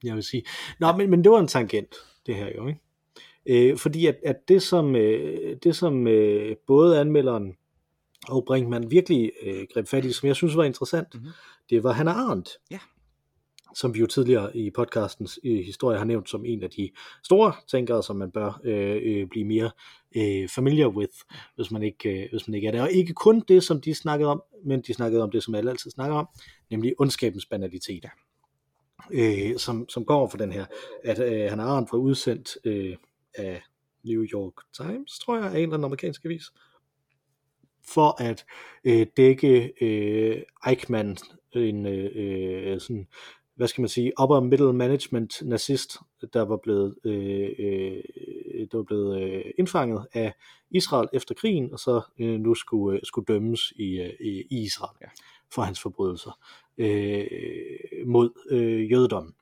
[0.04, 0.44] Jeg vil sige.
[0.80, 2.80] Nå, men, men det var en tangent, det her jo, ikke?
[3.46, 7.54] Øh, fordi at, at det som, øh, det som øh, både anmelderen
[8.30, 11.28] og Brinkmann virkelig øh, greb fat i, som jeg synes var interessant, Mhm.
[11.70, 12.50] det var Hannah Arendt.
[12.72, 12.80] Ja.
[13.76, 16.90] Som vi jo tidligere i podcastens øh, historie har nævnt som en af de
[17.24, 19.72] store tænkere, som man bør øh, øh, blive mere
[20.16, 21.14] øh, familiar with,
[21.56, 22.82] hvis man, ikke, øh, hvis man ikke er det.
[22.82, 25.72] Og ikke kun det, som de snakkede om, men de snakkede om det, som alle
[25.72, 26.28] altid snakker om,
[26.70, 28.06] nemlig ondskabens banalitet.
[29.12, 30.66] Øh, som, som går for den her,
[31.04, 32.96] at øh, han har Arendt var udsendt øh,
[33.36, 33.62] af
[34.04, 36.44] New York Times, tror jeg, af en eller anden amerikansk avis,
[37.88, 38.46] for at
[38.84, 41.18] øh, dække øh, Eichmann,
[41.52, 43.08] en øh, øh, sådan,
[43.56, 45.98] hvad skal man sige, upper middle management nazist,
[46.34, 48.04] der var blevet, øh, øh,
[48.72, 50.34] der var blevet øh, indfanget af
[50.72, 54.98] Israel efter krigen, og så øh, nu skulle, øh, skulle dømmes i, øh, i Israel
[55.02, 55.08] Ja
[55.54, 56.40] for hans forbrydelser
[56.78, 57.28] øh,
[58.06, 59.34] mod øh, jødedommen.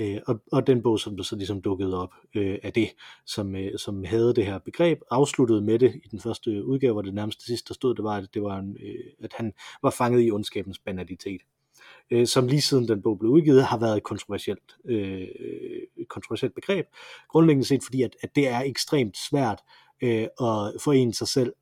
[0.00, 2.90] Øh, og, og den bog, som der så ligesom dukkede op øh, af det,
[3.26, 7.02] som, øh, som havde det her begreb, afsluttede med det i den første udgave, hvor
[7.02, 9.90] det nærmeste sidste, der stod, det var, at, det var en, øh, at han var
[9.90, 11.40] fanget i ondskabens banalitet.
[12.10, 15.28] Øh, som lige siden den bog blev udgivet, har været et kontroversielt, øh,
[15.96, 16.86] et kontroversielt begreb.
[17.28, 19.60] Grundlæggende set, fordi at, at det er ekstremt svært
[20.02, 21.52] øh, at forene sig selv,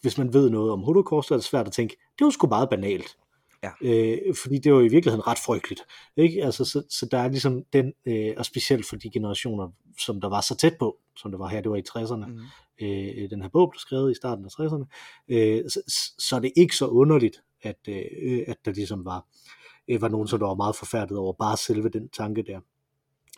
[0.00, 2.70] hvis man ved noget om holocaust, er det svært at tænke, det var sgu meget
[2.70, 3.16] banalt.
[3.62, 3.70] Ja.
[3.82, 5.80] Øh, fordi det var i virkeligheden ret frygteligt.
[6.16, 6.44] Ikke?
[6.44, 10.28] Altså, så, så der er ligesom den, øh, og specielt for de generationer, som der
[10.28, 12.86] var så tæt på, som det var her, det var i 60'erne, Mm.
[12.86, 14.84] øh, den her bog blev skrevet i starten af 60'erne,
[15.28, 15.80] øh, så,
[16.18, 19.26] så er det ikke så underligt, at, øh, at der ligesom var,
[19.88, 22.60] øh, var nogen, som der var meget forfærdet over bare selve den tanke der.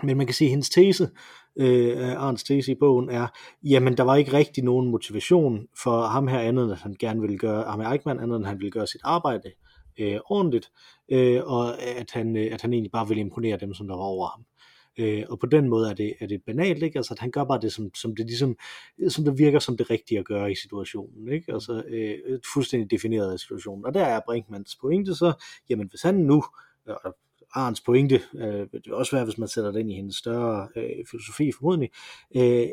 [0.02, 1.10] Men man kan sige, at hendes tese,
[1.56, 3.26] øh, Arns tese i bogen er,
[3.62, 7.20] jamen der var ikke rigtig nogen motivation for ham her andet, end at han gerne
[7.20, 9.52] ville gøre, ham her Eichmann andet, end at han ville gøre sit arbejde
[9.98, 10.70] øh, ordentligt,
[11.08, 14.04] øh, og at han, øh, at han egentlig bare ville imponere dem, som der var
[14.04, 14.44] over ham.
[14.98, 16.98] Øh, og på den måde er det, er det banalt, ikke?
[16.98, 18.56] Altså, at han gør bare det, som, som, det ligesom,
[19.08, 21.32] som det virker som det rigtige at gøre i situationen.
[21.32, 21.52] Ikke?
[21.52, 23.84] Altså, øh, fuldstændig defineret af situationen.
[23.86, 25.32] Og der er Brinkmans pointe så,
[25.70, 26.44] jamen hvis han nu,
[26.86, 27.16] og
[27.54, 30.68] Arns pointe, øh, det vil også være, hvis man sætter det ind i hendes større
[30.76, 31.90] øh, filosofi formodentlig,
[32.36, 32.68] øh,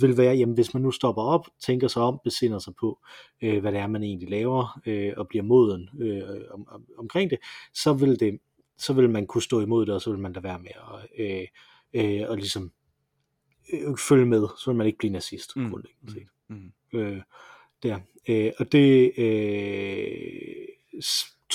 [0.00, 2.98] vil være, jamen hvis man nu stopper op, tænker sig om, besinder sig på,
[3.42, 7.30] øh, hvad det er, man egentlig laver, øh, og bliver moden øh, om, om, omkring
[7.30, 7.38] det,
[7.74, 8.38] så vil det
[8.78, 11.06] så vil man kunne stå imod det, og så vil man da være med at,
[11.18, 11.46] øh,
[11.94, 12.72] øh, og ligesom
[13.72, 15.62] øh, følge med, så vil man ikke blive nazist, Mm.
[15.62, 15.70] mm.
[15.70, 16.28] grundlæggende set.
[16.48, 16.72] Mm.
[16.92, 17.22] Øh,
[17.82, 18.00] der.
[18.28, 20.68] Øh, og det øh,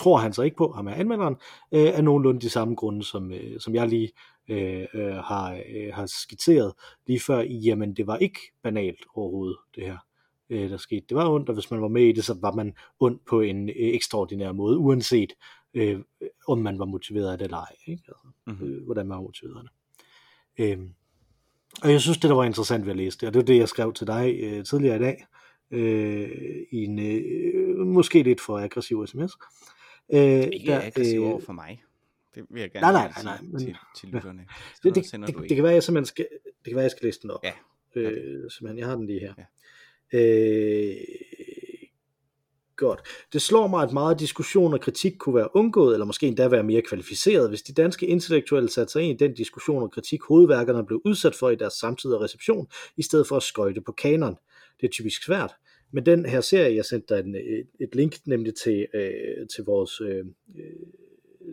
[0.01, 1.35] tror han så ikke på, ham er anmelderen,
[1.71, 4.11] øh, af nogenlunde de samme grunde, som, øh, som jeg lige
[4.49, 6.73] øh, øh, har, øh, har skitseret
[7.07, 7.39] lige før.
[7.41, 9.97] Jamen, det var ikke banalt overhovedet, det her
[10.49, 11.05] øh, der skete.
[11.09, 13.41] Det var ondt, og hvis man var med i det, så var man ondt på
[13.41, 15.33] en øh, ekstraordinær måde, uanset
[15.73, 15.99] øh,
[16.47, 17.75] om man var motiveret af det eller ej.
[17.87, 18.03] Ikke?
[18.07, 18.65] Altså, Mhm.
[18.65, 19.71] øh, hvordan man var motiveret af det.
[20.79, 20.79] Øh,
[21.83, 23.57] Og jeg synes, det der var interessant ved at læse det, og det var det,
[23.57, 25.25] jeg skrev til dig øh, tidligere i dag,
[25.71, 26.29] øh,
[26.71, 29.31] i en øh, måske lidt for aggressiv sms.
[30.13, 31.83] Øh, ikke der, aggressiv øh, over for mig.
[32.35, 34.45] Det vil jeg gerne nej, nej, nej, nej, men, til, til lytterne.
[34.83, 37.05] Det, det, det, det, det, kan være, jeg simpelthen skal, det kan være, jeg skal
[37.05, 37.43] læse den op.
[37.43, 37.51] Ja.
[37.95, 39.33] Øh, simpelthen, jeg har den lige her.
[40.13, 40.19] Ja.
[40.19, 40.95] Øh,
[42.81, 43.01] Godt.
[43.33, 46.63] Det slår mig, at meget diskussion og kritik kunne være undgået, eller måske endda være
[46.63, 50.85] mere kvalificeret, hvis de danske intellektuelle satte sig ind i den diskussion og kritik, hovedværkerne
[50.85, 54.35] blev udsat for i deres samtidige reception, i stedet for at skøjte på kanon.
[54.81, 55.55] Det er typisk svært.
[55.91, 59.63] Men den her serie, jeg sendte dig en, et, et link nemlig til, øh, til
[59.63, 60.25] vores øh,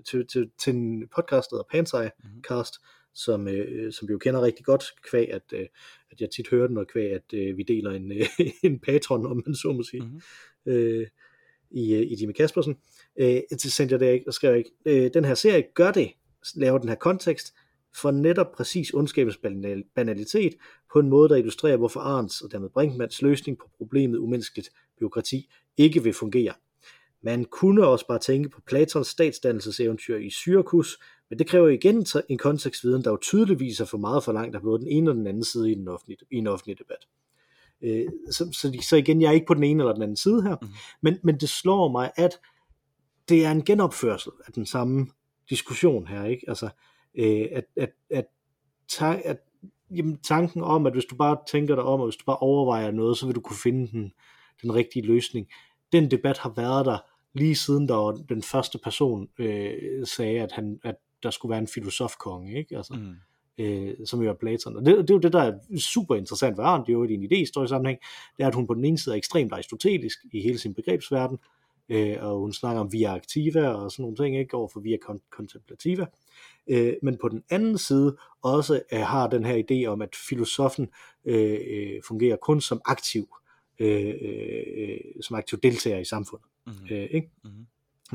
[0.04, 2.42] til, til, til en podcast, der hedder Pansai mm-hmm.
[2.42, 2.74] Cast,
[3.14, 5.66] som, øh, som vi jo kender rigtig godt, kvæg at, øh,
[6.10, 8.26] at jeg tit hører den, og kvæg at øh, vi deler en, øh,
[8.70, 10.02] en patron, om man så må sige.
[10.02, 10.20] Mm-hmm
[10.68, 11.06] øh,
[11.70, 12.76] i, øh, i Jimmy Kaspersen.
[13.20, 16.10] Øh, til sendte jeg det ikke, og skrev ikke, øh, den her serie gør det,
[16.54, 17.54] laver den her kontekst,
[17.96, 19.38] for netop præcis ondskabens
[19.94, 20.54] banalitet,
[20.92, 25.50] på en måde, der illustrerer, hvorfor Arns og dermed Brinkmans løsning på problemet umenneskeligt byråkrati
[25.76, 26.54] ikke vil fungere.
[27.22, 30.98] Man kunne også bare tænke på Platons statsdannelseseventyr i Syrakus,
[31.30, 34.62] men det kræver igen en kontekstviden, der jo tydeligt viser for meget for langt af
[34.62, 37.08] både den ene og den anden side i, den offentlige, i en offentlig debat.
[37.82, 40.42] Øh, så, så, så igen, jeg er ikke på den ene eller den anden side
[40.42, 40.68] her, mm.
[41.00, 42.40] men, men det slår mig, at
[43.28, 45.06] det er en genopførsel af den samme
[45.50, 46.44] diskussion her, ikke?
[46.48, 46.68] Altså,
[47.18, 48.26] øh, at, at, at,
[49.00, 49.38] at, at
[49.90, 52.90] jamen, tanken om, at hvis du bare tænker dig om, og hvis du bare overvejer
[52.90, 54.12] noget, så vil du kunne finde den,
[54.62, 55.48] den rigtige løsning.
[55.92, 56.98] Den debat har været der
[57.34, 61.68] lige siden der den første person øh, sagde, at, han, at der skulle være en
[61.68, 62.76] filosofkonge, ikke?
[62.76, 63.14] Altså, mm
[63.58, 64.76] øh, som jo er Platon.
[64.76, 67.04] Og det, det er jo det, der er super interessant ved Arndt, det er jo
[67.04, 68.00] i en idéhistorisk sammenhæng,
[68.36, 71.38] det er, at hun på den ene side er ekstremt aristotelisk i hele sin begrebsverden,
[71.88, 74.96] øh, og hun snakker om via aktiva og sådan nogle ting, ikke overfor via
[75.30, 76.06] kontemplativa.
[76.68, 80.88] Øh, men på den anden side også øh, har den her idé om, at filosofen
[81.24, 83.36] øh, øh, fungerer kun som aktiv,
[83.78, 86.46] øh, øh, som aktiv deltager i samfundet.
[86.66, 86.86] Mm-hmm.
[86.90, 87.30] Øh, ikke?
[87.44, 87.66] Mm-hmm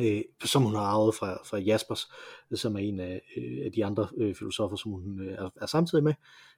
[0.02, 2.08] øh, som hun har arvet fra, fra Jaspers,
[2.54, 5.66] som er en af, øh, af de andre øh, filosofer, som hun øh, er, er
[5.66, 6.14] samtidig med.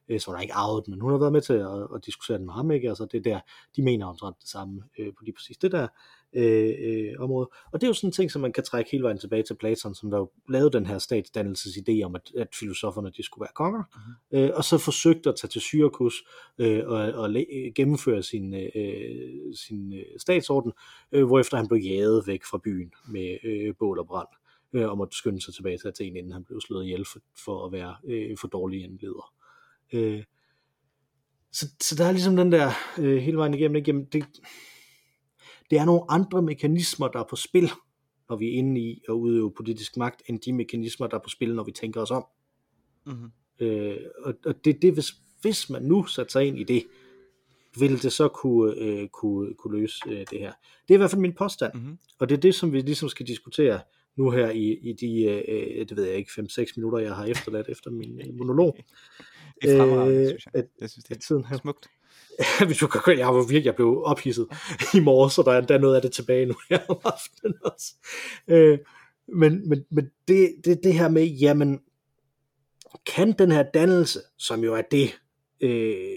[0.08, 2.06] Øh, så hun har ikke arvet den, men hun har været med til at, at
[2.06, 2.70] diskutere den med ham.
[2.70, 2.88] Ikke?
[2.88, 3.40] Altså det der,
[3.76, 5.88] de mener omtrent det samme øh, på lige præcis det der
[6.32, 7.48] øh, øh, område.
[7.72, 9.54] Og det er jo sådan en ting, som man kan trække hele vejen tilbage til
[9.54, 13.54] Platon, som der jo lavede den her statsdannelsesidé om, at, at filosoferne de skulle være
[13.54, 14.44] konger, mm-hmm.
[14.44, 16.14] øh, og så forsøgte at tage til Syrakus
[16.58, 20.72] øh, og, og le- gennemføre sin, øh, sin øh, statsorden,
[21.12, 24.28] øh, hvorefter han blev jaget væk fra byen med øh, bål og brand
[24.72, 27.66] øh, og måtte skynde sig tilbage til Athen, inden han blev slået ihjel for, for
[27.66, 29.32] at være øh, for dårlig en leder.
[29.92, 30.24] Øh,
[31.52, 34.24] så, så der er ligesom den der øh, hele vejen igennem, igennem det,
[35.70, 37.70] det er nogle andre mekanismer, der er på spil,
[38.28, 41.28] når vi er inde i at udøve politisk magt, end de mekanismer, der er på
[41.28, 42.24] spil, når vi tænker os om.
[43.06, 43.30] Mm-hmm.
[43.60, 46.84] Øh, og, og det det, hvis, hvis man nu sætter sig ind i det,
[47.78, 50.52] vil det så kunne, øh, kunne, kunne løse øh, det her.
[50.88, 51.98] Det er i hvert fald min påstand, mm-hmm.
[52.18, 53.80] og det er det, som vi ligesom skal diskutere
[54.16, 57.68] nu her i, i de, øh, det ved jeg ikke, 5-6 minutter, jeg har efterladt
[57.68, 58.76] efter min øh, monolog.
[59.62, 60.54] Det er fremragende, øh, synes jeg.
[60.54, 61.56] At, jeg synes, det er tiden her.
[61.56, 61.86] smukt.
[62.66, 64.46] hvis du kan, jeg var virkelig, jeg blev ophidset
[64.94, 67.94] i morges, så der er endda noget af det tilbage nu her om aftenen også.
[68.48, 68.78] Øh,
[69.28, 71.80] men men, men det, det, det her med, jamen,
[73.06, 75.18] kan den her dannelse, som jo er det,
[75.60, 76.16] øh,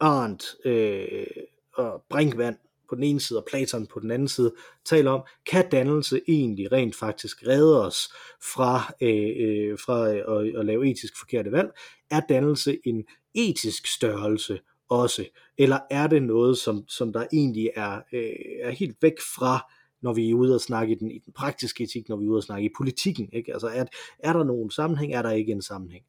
[0.00, 1.26] Arndt øh,
[1.74, 2.56] og Brinkvand
[2.88, 6.72] på den ene side og Platon på den anden side taler om, kan dannelse egentlig
[6.72, 8.08] rent faktisk redde os
[8.54, 11.70] fra, øh, øh, fra at, at lave etisk forkerte valg?
[12.10, 15.24] Er dannelse en etisk størrelse også?
[15.58, 20.12] Eller er det noget, som, som der egentlig er, øh, er helt væk fra, når
[20.12, 22.38] vi er ude og snakke i den, i den praktiske etik, når vi er ude
[22.38, 23.28] og snakke i politikken?
[23.32, 23.52] Ikke?
[23.52, 23.84] Altså er,
[24.18, 25.12] er der nogen sammenhæng?
[25.12, 26.04] Er der ikke en sammenhæng?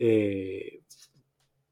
[0.00, 0.60] Øh,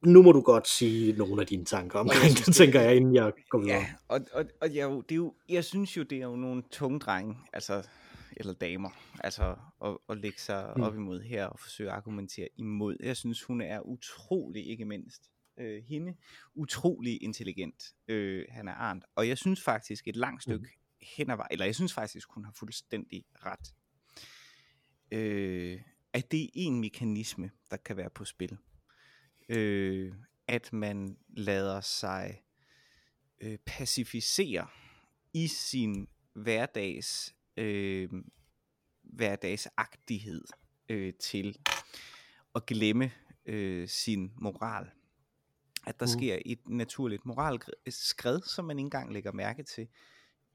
[0.07, 3.33] nu må du godt sige nogle af dine tanker omkring det, tænker jeg, inden jeg
[3.51, 3.77] går videre.
[3.77, 6.62] Ja, og, og, og jeg, det er jo, jeg synes jo, det er jo nogle
[6.71, 7.88] tunge drenge, altså,
[8.37, 8.90] eller damer,
[9.21, 10.83] altså at, at lægge sig mm.
[10.83, 12.97] op imod her og forsøge at argumentere imod.
[13.01, 15.23] Jeg synes, hun er utrolig, ikke mindst
[15.59, 16.16] øh, hende,
[16.55, 19.05] utrolig intelligent, øh, han er Arndt.
[19.14, 21.07] Og jeg synes faktisk et langt stykke mm.
[21.16, 23.75] hen ad eller jeg synes faktisk, hun har fuldstændig ret.
[25.11, 25.81] Øh,
[26.12, 28.59] at det er en mekanisme, der kan være på spil
[29.49, 30.12] øh,
[30.49, 32.42] at man lader sig
[33.40, 34.66] øh, pacificere
[35.33, 38.09] i sin hverdags øh,
[39.03, 40.44] hverdagsagtighed
[40.88, 41.59] øh, til
[42.55, 43.12] at glemme
[43.47, 44.90] øh, sin moral.
[45.88, 46.20] At der mm.
[46.20, 49.88] sker et naturligt moralskred, som man ikke engang lægger mærke til.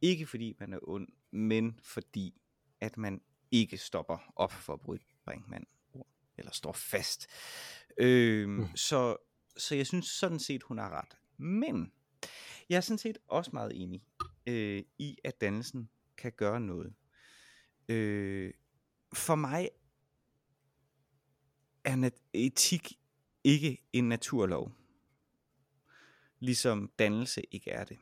[0.02, 2.42] Ikke fordi man er ond, men fordi
[2.82, 5.66] at man ikke stopper op for at bryde Brinkmann
[6.38, 7.28] eller står fast.
[7.98, 8.76] Øh, mm.
[8.76, 9.18] Så
[9.58, 11.18] så jeg synes sådan set, hun har ret.
[11.38, 11.92] Men
[12.70, 14.06] jeg er sådan set også meget enig
[14.48, 16.94] øh, i, at dannelsen kan gøre noget.
[17.90, 18.54] Øh,
[19.14, 19.70] for mig
[21.84, 22.94] er etik
[23.44, 24.72] ikke en naturlov.
[26.44, 27.98] Ligesom dannelse ikke er det.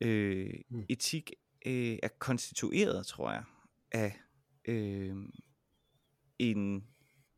[0.00, 0.84] Øh, Mm.
[0.88, 1.32] etik
[1.66, 3.44] øh, er konstitueret, tror jeg,
[3.92, 4.20] af
[4.64, 5.16] øh,
[6.38, 6.86] en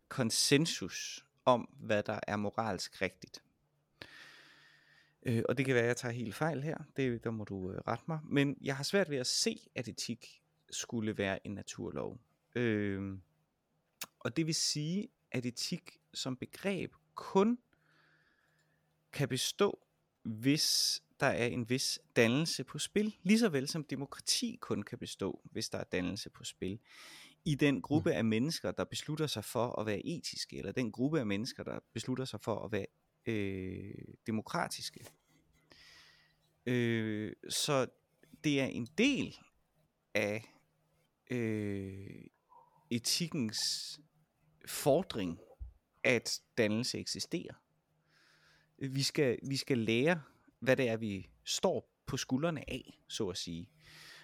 [0.08, 3.42] konsensus om, hvad der er moralsk rigtigt.
[5.22, 7.72] Øh, og det kan være, at jeg tager helt fejl her, det, der må du
[7.72, 11.54] øh, rette mig, men jeg har svært ved at se, at etik skulle være en
[11.54, 12.20] naturlov.
[12.54, 13.18] Øh,
[14.18, 17.58] og det vil sige, at etik som begreb kun
[19.12, 19.80] kan bestå,
[20.24, 24.98] hvis der er en vis dannelse på spil, lige så vel som demokrati kun kan
[24.98, 26.78] bestå, hvis der er dannelse på spil.
[27.44, 31.20] I den gruppe af mennesker, der beslutter sig for at være etiske, eller den gruppe
[31.20, 32.86] af mennesker, der beslutter sig for at være
[33.26, 35.06] øh, demokratiske.
[36.66, 37.86] Øh, så
[38.44, 39.38] det er en del
[40.14, 40.44] af
[41.30, 42.24] øh,
[42.90, 43.60] etikkens
[44.66, 45.38] fordring,
[46.04, 47.54] at dannelse eksisterer.
[48.90, 50.22] Vi skal, vi skal lære,
[50.60, 53.68] hvad det er, vi står på skuldrene af, så at sige.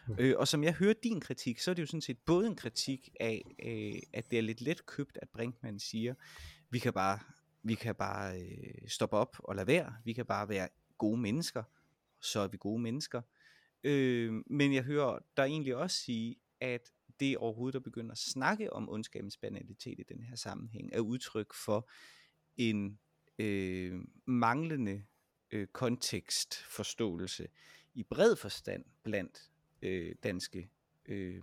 [0.09, 0.15] Mm.
[0.19, 2.57] Øh, og som jeg hører din kritik, så er det jo sådan set både en
[2.57, 6.15] kritik af, øh, at det er lidt let købt, at Brinkmann siger,
[6.71, 7.19] vi kan bare,
[7.63, 10.69] vi kan bare øh, stoppe op og lade være, vi kan bare være
[10.99, 11.63] gode mennesker,
[12.21, 13.23] så er vi gode mennesker.
[13.85, 18.73] Øh, men jeg hører der egentlig også sige, at det overhovedet at begynde at snakke
[18.73, 21.91] om ondskabens banalitet i den her sammenhæng, er udtryk for
[22.57, 22.99] en
[23.41, 25.03] øh, manglende
[25.51, 27.49] øh, kontekstforståelse
[27.95, 29.51] i bred forstand blandt
[29.83, 30.71] øh, danske
[31.07, 31.43] øh,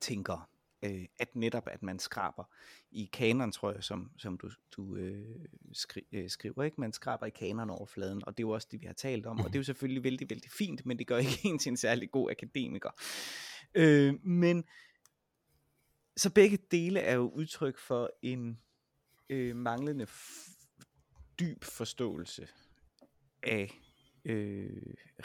[0.00, 0.44] tænkere.
[0.84, 2.44] Øh, at netop at man skraber
[2.90, 6.80] i kanon, tror jeg, som, som du, du øh, skri, øh, skriver, ikke?
[6.80, 9.26] Man skraber i kanon over fladen, og det er jo også det, vi har talt
[9.26, 11.70] om, og det er jo selvfølgelig vældig, vældig fint, men det gør ikke en til
[11.70, 12.90] en særlig god akademiker.
[13.74, 14.64] Øh, men
[16.16, 18.58] så begge dele er jo udtryk for en
[19.28, 20.06] øh, manglende
[21.40, 22.48] dyb forståelse
[23.42, 23.80] af
[24.24, 24.70] øh,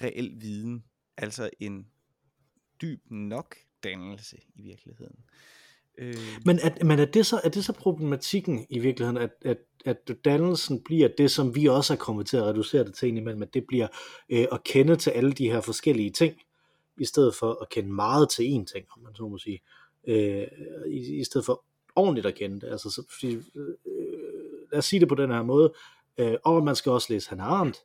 [0.02, 0.84] reel viden,
[1.18, 1.88] altså en
[2.82, 5.16] dyb nok dannelse i virkeligheden.
[5.98, 6.16] Øh,
[6.46, 10.12] Men, er, men er, det så, er det så problematikken i virkeligheden, at, at, at
[10.26, 13.54] dannelsen bliver det, som vi også er kommet til at reducere det til imellem, at
[13.54, 13.88] det bliver
[14.30, 16.42] øh, at kende til alle de her forskellige ting,
[17.00, 19.62] i stedet for at kende meget til én ting, om man så må sige,
[20.08, 20.48] øh,
[20.88, 21.66] i, i stedet for
[21.96, 22.68] ordentligt at kende det.
[22.68, 23.76] Altså, så, fordi, øh,
[24.72, 25.74] lad os sige det på den her måde,
[26.18, 27.78] øh, og man skal også læse Hannah Arendt.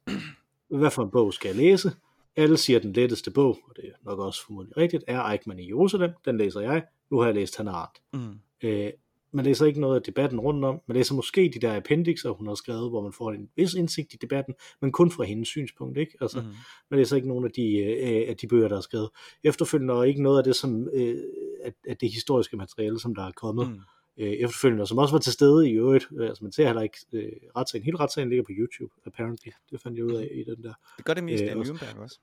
[0.69, 1.93] Hvad for en bog skal jeg læse?
[2.37, 5.61] Alle siger, at den letteste bog, og det er nok også formodentlig rigtigt, er Eichmann
[5.61, 6.11] i Jerusalem.
[6.25, 6.83] Den læser jeg.
[7.11, 8.03] Nu har jeg læst Hannah Arendt.
[8.13, 8.91] mm, Øh,
[9.35, 10.81] man læser ikke noget af debatten rundt om.
[10.87, 14.15] Man læser måske de der appendixer, hun har skrevet, hvor man får en vis indsigt
[14.15, 15.99] i debatten, men kun fra hendes synspunkt.
[15.99, 16.13] Ikke?
[16.21, 16.47] Altså, mm,
[16.91, 19.09] man læser ikke nogen af de, øh, af de bøger, der er skrevet.
[19.45, 21.17] Efterfølgende er ikke noget af det, som, øh,
[21.65, 23.81] af, af det historiske materiale, som der er kommet mm.
[24.19, 26.07] Øh, efterfølgende, og som også var til stede i øvrigt.
[26.21, 27.85] Øh, Altså man ser heller ikke øh, retssagen.
[27.85, 29.51] Hele retssagen ligger på YouTube, apparently.
[29.71, 30.73] Det fandt jeg ud af i den der.
[30.97, 32.19] Det gør det mest Øh, af Nürnberg også.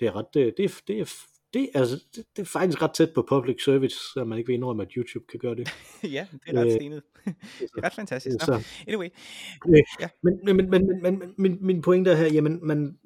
[0.00, 1.04] Det er ret, det, det, er, det, er,
[1.54, 4.54] det, altså, det, det er faktisk ret tæt på public service, så man ikke vil
[4.54, 5.68] indrømme, at YouTube kan gøre det.
[6.02, 7.02] ja, det er ret Øh, stenet.
[7.24, 7.34] det
[7.76, 8.36] er ret fantastisk.
[8.40, 9.08] Så, anyway,
[10.22, 12.98] Men, men, men, men, men, men min, min pointe er her, jamen, man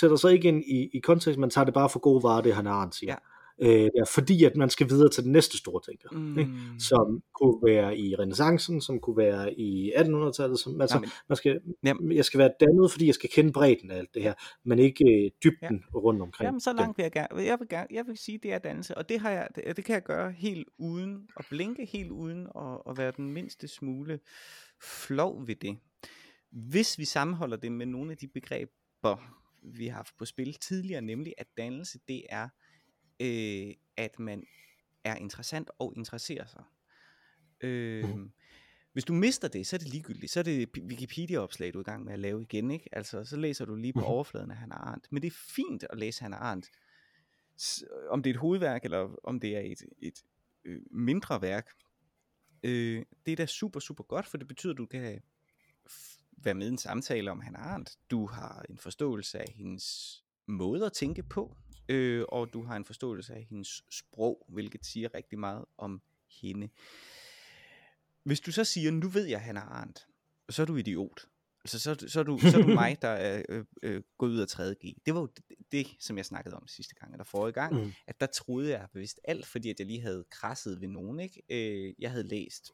[0.00, 2.54] sætter sig ikke ind i, i kontekst, man tager det bare for gode varer, det
[2.54, 3.12] han Arendt siger.
[3.12, 3.18] Ja.
[3.62, 6.52] Øh, ja, fordi at man skal videre til den næste store tænker, mm, ikke?
[6.78, 10.58] som kunne være i renaissancen, som kunne være i 1800-tallet.
[10.58, 13.52] Som, altså, Nej, men- man skal, Jamen- jeg skal være dannet, fordi jeg skal kende
[13.52, 15.98] bredden af alt det her, men ikke øh, dybden ja.
[15.98, 16.46] rundt omkring.
[16.46, 17.42] Jamen, så langt vil jeg gerne.
[17.42, 19.84] Jeg vil, gerne, jeg vil sige, det er dannelse, og det, har jeg, det, det
[19.84, 24.20] kan jeg gøre helt uden at blinke, helt uden at, at være den mindste smule
[24.82, 25.78] flov ved det.
[26.52, 29.16] Hvis vi sammenholder det med nogle af de begreber,
[29.62, 32.48] vi har haft på spil tidligere, nemlig at dannelse, det er, øh,
[33.96, 34.44] at man
[35.04, 36.64] er interessant og interesserer sig.
[37.60, 38.32] Øh, Mhm.
[38.92, 40.32] Hvis du mister det, så er det ligegyldigt.
[40.32, 42.70] Så er det Wikipedia-opslag, du er i gang med at lave igen.
[42.70, 42.88] Ikke?
[42.92, 44.06] Altså, så læser du lige på Mhm.
[44.08, 45.12] overfladen af Hannah Arendt.
[45.12, 46.70] Men det er fint at læse Hannah Arendt.
[48.08, 50.24] Om det er et hovedværk, eller om det er et, et
[50.64, 51.70] øh, mindre værk.
[52.62, 55.20] Øh, det er da super, super godt, for det betyder, at du kan
[56.32, 57.98] være med i en samtale om Hannah Arendt.
[58.10, 61.56] Du har en forståelse af hendes måde at tænke på,
[61.88, 66.02] øh, og du har en forståelse af hendes sprog, hvilket siger rigtig meget om
[66.40, 66.68] hende.
[68.22, 70.06] Hvis du så siger, nu ved jeg, han er Arendt,
[70.48, 71.28] så er du idiot.
[71.64, 74.38] Altså, så, så, er du, så er du mig, der er øh, øh, gået ud
[74.38, 74.96] af 3.G.
[75.06, 77.92] Det var jo det, det, som jeg snakkede om sidste gang, eller forrige gang, Mm.
[78.06, 81.20] at der troede jeg bevidst alt, fordi at jeg lige havde krasset ved nogen.
[81.20, 81.42] Ikke?
[81.48, 82.72] Øh, jeg havde læst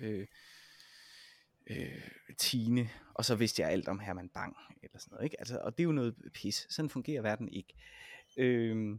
[0.00, 0.26] øh,
[1.66, 5.40] øh, Tine, og så vidste jeg alt om Herman Bang, eller sådan noget, ikke?
[5.40, 6.66] Altså, og det er jo noget pis.
[6.70, 7.74] Sådan fungerer verden ikke.
[8.36, 8.98] Øh,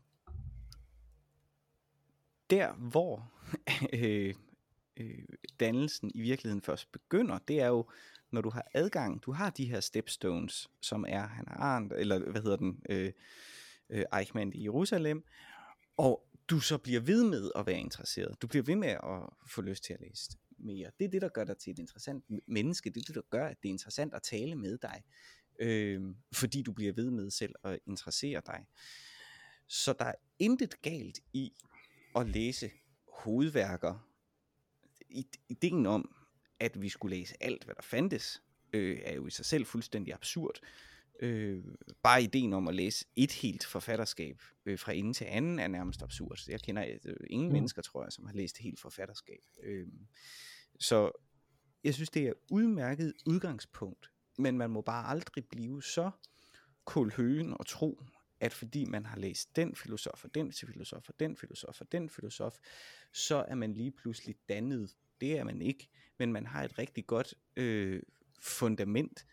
[2.50, 3.32] der, hvor
[3.94, 4.34] øh,
[4.98, 5.24] øh,
[5.60, 7.90] dannelsen i virkeligheden først begynder, det er jo,
[8.32, 12.42] når du har adgang, du har de her stepstones, som er han Arendt, eller hvad
[12.42, 13.12] hedder den, øh,
[13.90, 15.24] øh, Eichmann i Jerusalem,
[15.98, 18.42] og du så bliver ved med at være interesseret.
[18.42, 20.92] Du bliver ved med at få lyst til at læse mere.
[21.00, 22.90] Det er det, der gør dig til et interessant menneske.
[22.90, 25.04] Det er det, der gør, at det er interessant at tale med dig.
[25.60, 26.02] Øh,
[26.34, 28.66] fordi du bliver ved med selv at interessere dig.
[29.68, 31.54] Så der er intet galt i
[32.16, 32.72] at læse
[33.08, 34.10] hovedværker.
[35.50, 36.16] Ideen om,
[36.60, 40.14] at vi skulle læse alt, hvad der fandtes, øh, er jo i sig selv fuldstændig
[40.14, 40.60] absurd.
[41.20, 41.64] Øh,
[42.04, 46.04] bare ideen om at læse et helt forfatterskab øh, fra ende til anden er nærmest
[46.04, 46.40] absurd.
[46.48, 47.54] Jeg kender øh, ingen mm.
[47.54, 49.40] mennesker, tror jeg, som har læst et helt forfatterskab.
[49.64, 49.88] Øh,
[50.80, 51.12] så
[51.84, 56.12] jeg synes, det er et udmærket udgangspunkt, men man må bare aldrig blive så
[56.86, 58.00] kulhøen og tro,
[58.40, 62.10] at fordi man har læst den filosof og den filosof og den filosof og den
[62.10, 62.58] filosof,
[63.14, 64.96] så er man lige pludselig dannet.
[65.22, 68.02] Det er man ikke, men man har et rigtig godt øh,
[68.42, 69.26] fundament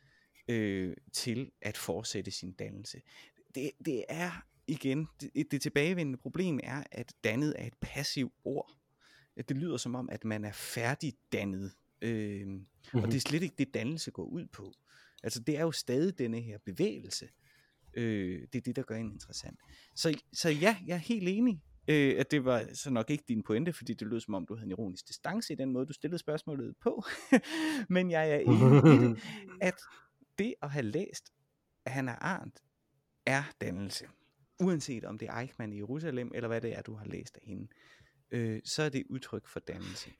[0.49, 3.03] øh, til at fortsætte sin dannelse.
[3.55, 4.31] Det, det er
[4.67, 8.73] igen, det, det tilbagevendende problem er, at dannet er et passivt ord.
[9.49, 13.03] Det lyder som om, at man er færdigdannet, øh, mm-hmm.
[13.03, 14.73] og det er slet ikke det, dannelse går ud på.
[15.23, 17.29] Altså det er jo stadig denne her bevægelse.
[17.95, 19.59] Øh, det er det, der gør en interessant.
[19.97, 23.43] Så, så ja, jeg er helt enig, øh, at det var så nok ikke din
[23.43, 25.93] pointe, fordi det lød som om, du havde en ironisk distance i den måde, du
[25.93, 27.05] stillede spørgsmålet på.
[27.95, 29.23] Men jeg er enig i det,
[29.69, 29.75] at
[30.38, 31.33] det at have læst
[31.87, 32.62] Hannah Arendt
[33.27, 34.05] er dannelse.
[34.61, 37.42] Uanset om det er Eichmann i Jerusalem, eller hvad det er, du har læst af
[37.47, 37.68] hende,
[38.31, 40.11] øh, så er det udtryk for dannelse.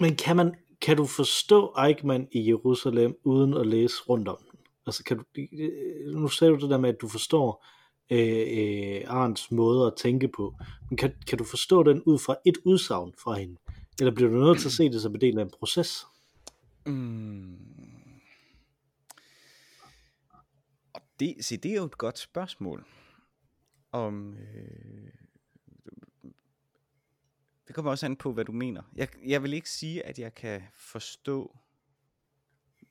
[0.00, 4.58] Men kan, man, kan du forstå Eichmann i Jerusalem, uden at læse rundt om den?
[4.86, 7.66] Altså kan du, øh, nu sagde du det der med, at du forstår
[8.10, 10.54] øh, øh, Arns måde at tænke på,
[10.90, 13.56] men kan, kan du forstå den ud fra et udsagn fra hende?
[14.00, 16.06] Eller bliver du nødt til at se det som en del af en proces?
[16.86, 17.56] Mm,
[21.20, 22.86] Det, se, det er jo et godt spørgsmål.
[23.92, 25.12] Om, øh,
[27.66, 28.82] det kommer også an på, hvad du mener.
[28.96, 31.56] Jeg, jeg vil ikke sige, at jeg kan forstå...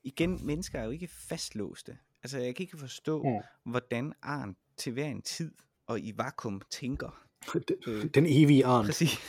[0.04, 1.98] Igen, mennesker er jo ikke fastlåste.
[2.24, 3.40] Altså, jeg kan ikke forstå, ja.
[3.64, 5.52] hvordan Arn til hver en tid
[5.86, 7.28] og i vakuum tænker.
[7.54, 8.86] Den, øh, den evige Arn.
[8.86, 9.20] Præcis.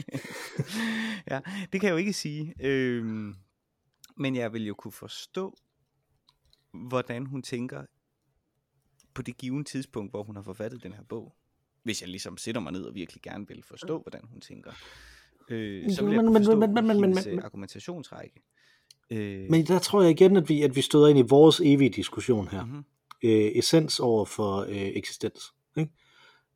[1.30, 1.40] ja,
[1.72, 2.54] det kan jeg jo ikke sige.
[2.60, 3.34] Øh,
[4.16, 5.56] men jeg vil jo kunne forstå,
[6.72, 7.84] hvordan hun tænker
[9.14, 11.34] på det givende tidspunkt, hvor hun har forfattet den her bog.
[11.82, 14.70] Hvis jeg ligesom sætter mig ned og virkelig gerne vil forstå, hvordan hun tænker.
[15.50, 18.42] Øh, så vil jeg men, forstå men, men, men, men, men, øh, argumentationsrække.
[19.10, 21.90] Øh, men der tror jeg igen, at vi, at vi støder ind i vores evige
[21.90, 22.64] diskussion her.
[22.64, 22.84] Mm-hmm.
[23.24, 25.54] Øh, essens over for øh, eksistens.
[25.76, 25.92] Ikke?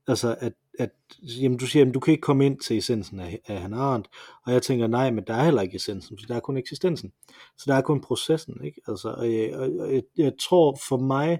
[0.06, 0.90] Altså, at, at
[1.22, 4.08] jamen, du siger, at du kan ikke komme ind til essensen af, af Han Arendt,
[4.46, 7.12] og jeg tænker, nej, men der er heller ikke essensen, for der er kun eksistensen.
[7.58, 8.64] Så der er kun processen.
[8.64, 8.80] Ikke?
[8.88, 11.38] Altså, og, jeg, og jeg, jeg tror for mig,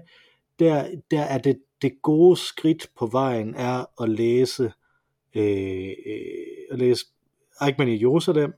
[0.59, 4.73] der, der er det, det gode skridt på vejen er at læse,
[5.35, 6.25] øh, øh,
[6.71, 7.05] at læse
[7.61, 8.53] Eichmann i Jerusalem,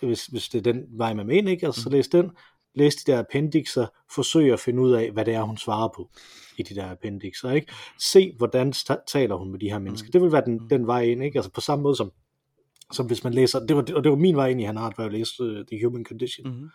[0.00, 1.66] hvis, hvis det er den vej, man mener, ikke?
[1.66, 1.92] Altså, så mm.
[1.92, 2.30] læs den,
[2.74, 6.10] læs de der appendixer, forsøg at finde ud af, hvad det er, hun svarer på
[6.58, 7.72] i de der appendixer, ikke?
[7.98, 8.72] Se, hvordan
[9.06, 10.08] taler hun med de her mennesker.
[10.08, 10.12] Mm.
[10.12, 10.68] Det vil være den, mm.
[10.68, 11.38] den vej ind, ikke?
[11.38, 12.12] Altså på samme måde som,
[12.92, 14.92] som hvis man læser, det var, og det var min vej ind i han har,
[14.94, 16.50] hvor jeg læste uh, The Human Condition.
[16.50, 16.68] Mm-hmm.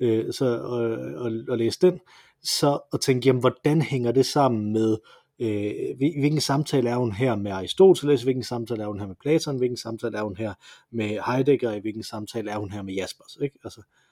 [0.00, 0.80] Øh, så og,
[1.24, 2.00] og, og læse den,
[2.42, 4.96] så at tænke, jamen, hvordan hænger det sammen med,
[5.38, 9.58] øh, hvilken samtale er hun her med Aristoteles, hvilken samtale er hun her med Platon,
[9.58, 10.54] hvilken samtale er hun her
[10.90, 13.58] med Heidegger, hvilken samtale er hun her med Jaspers, ikke?
[13.64, 14.07] Altså, øh,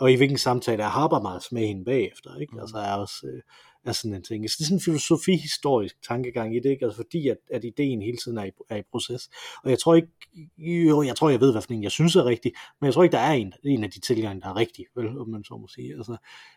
[0.00, 2.52] og i hvilken samtale er Habermas med hende bagefter, ikke?
[2.52, 2.60] Mm.
[2.60, 3.42] Altså er også, øh,
[3.84, 4.50] er sådan en ting.
[4.50, 6.84] Så det er sådan en filosofi-historisk tankegang i det, ikke?
[6.84, 9.30] Altså fordi, at, at ideen hele tiden er i, er i proces.
[9.64, 10.08] Og jeg tror ikke,
[10.58, 13.02] jo, jeg tror, jeg ved, hvad for en jeg synes er rigtig, men jeg tror
[13.02, 15.56] ikke, der er en, en af de tilgange, der er rigtig, vel, om man så
[15.56, 15.94] må sige.
[15.94, 16.16] Altså,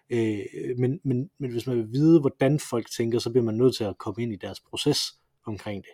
[0.09, 3.75] øh, men, men, men hvis man vil vide, hvordan folk tænker, så bliver man nødt
[3.75, 4.99] til at komme ind i deres proces
[5.45, 5.91] omkring det.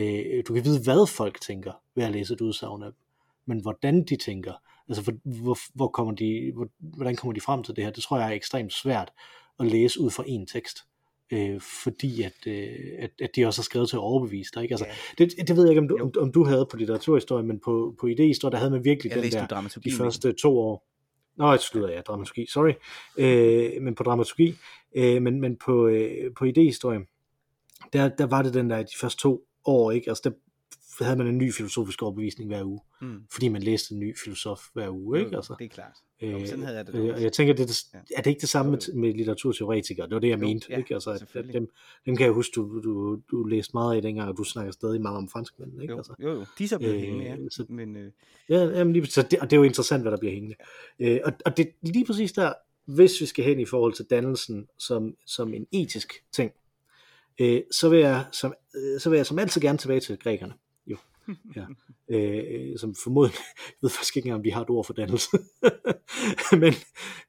[0.00, 2.98] Øh, du kan vide, hvad folk tænker ved at læse et udsagn af dem,
[3.46, 4.52] men hvordan de tænker,
[4.88, 8.02] altså hvor, hvor, hvor kommer de, hvor, hvordan kommer de frem til det her, det
[8.02, 9.12] tror jeg er ekstremt svært
[9.60, 10.78] at læse ud fra en tekst.
[11.32, 12.68] Øh, fordi at, øh,
[12.98, 14.62] at, at de også har skrevet til at overbevise dig.
[14.62, 14.72] Ikke?
[14.72, 15.24] Altså, ja.
[15.24, 17.94] det, det ved jeg ikke, om du, om, om du havde på litteraturhistorie, men på,
[18.00, 20.88] på idehistorie, der havde man virkelig jeg den der, de første to år.
[21.36, 22.72] Nå, jeg slutter, ja, dramaturgi, sorry.
[23.18, 24.54] Øh, men på dramaturgi,
[24.96, 27.00] øh, men, men på, øh, på idehistorie,
[27.92, 30.10] der, der var det den der, de første to år, ikke?
[30.10, 30.30] Altså, der
[31.04, 33.22] havde man en ny filosofisk overbevisning hver uge, Mm.
[33.32, 35.36] fordi man læste en ny filosof hver uge, ikke?
[35.36, 35.96] Altså, Det er klart.
[36.22, 38.70] Jo, sådan havde jeg det øh, jeg tænker, det er, er det ikke det samme
[38.72, 40.06] med, med litteraturteoretikere?
[40.06, 40.94] Det var det, jeg Jo, mente, ja, ikke?
[40.94, 41.68] Altså, at, dem,
[42.06, 45.00] dem kan jeg huske, du, du, du læste meget af dengang, og du snakker stadig
[45.02, 45.92] meget om franskmænd, ikke?
[45.92, 46.44] Jo, Altså, jo, jo.
[46.58, 47.36] De er så blevet øh, hængende, ja.
[47.50, 48.12] så- Men øh,
[48.48, 50.56] Ja, jamen lige, så det, og det er jo interessant, hvad der bliver hængende.
[50.98, 52.52] Øh, og, og det lige præcis der,
[52.84, 56.52] hvis vi skal hen i forhold til dannelsen som, som en etisk ting,
[57.40, 60.52] øh, så, vil jeg, som, øh, så vil jeg som altid gerne tilbage til grækerne.
[61.56, 61.64] Ja.
[62.08, 65.30] Øh, som formodentlig, jeg ved faktisk ikke engang, om de har et ord for dannelse,
[66.62, 66.72] men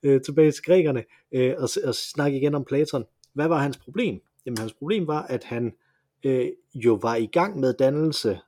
[0.04, 3.04] øh, tilbage til grækerne, øh, og, og snakke igen om Platon.
[3.34, 4.22] Hvad var hans problem?
[4.46, 5.74] Jamen hans problem var, at han
[6.24, 8.40] øh, jo var i gang med dannelse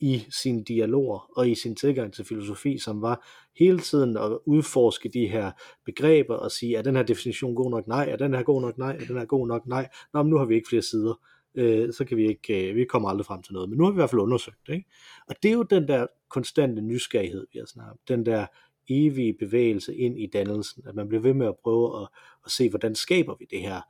[0.00, 3.26] i sine dialoger og i sin tilgang til filosofi, som var
[3.58, 5.50] hele tiden at udforske de her
[5.84, 7.86] begreber og sige, er den her definition god nok?
[7.86, 8.08] Nej.
[8.10, 8.78] Er den her god nok?
[8.78, 8.96] Nej.
[8.96, 9.66] Er den her god nok?
[9.66, 9.88] Nej.
[10.12, 11.20] Nå, men nu har vi ikke flere sider.
[11.56, 13.68] Øh, så kan vi ikke, øh, vi kommer aldrig frem til noget.
[13.68, 14.72] Men nu har vi i hvert fald undersøgt det.
[14.74, 14.88] Ikke?
[15.28, 17.98] Og det er jo den der konstante nysgerrighed, vi har snakket om.
[18.08, 18.46] Den der
[18.88, 20.82] evige bevægelse ind i dannelsen.
[20.88, 22.08] At man bliver ved med at prøve at,
[22.44, 23.80] at se, hvordan skaber vi det her,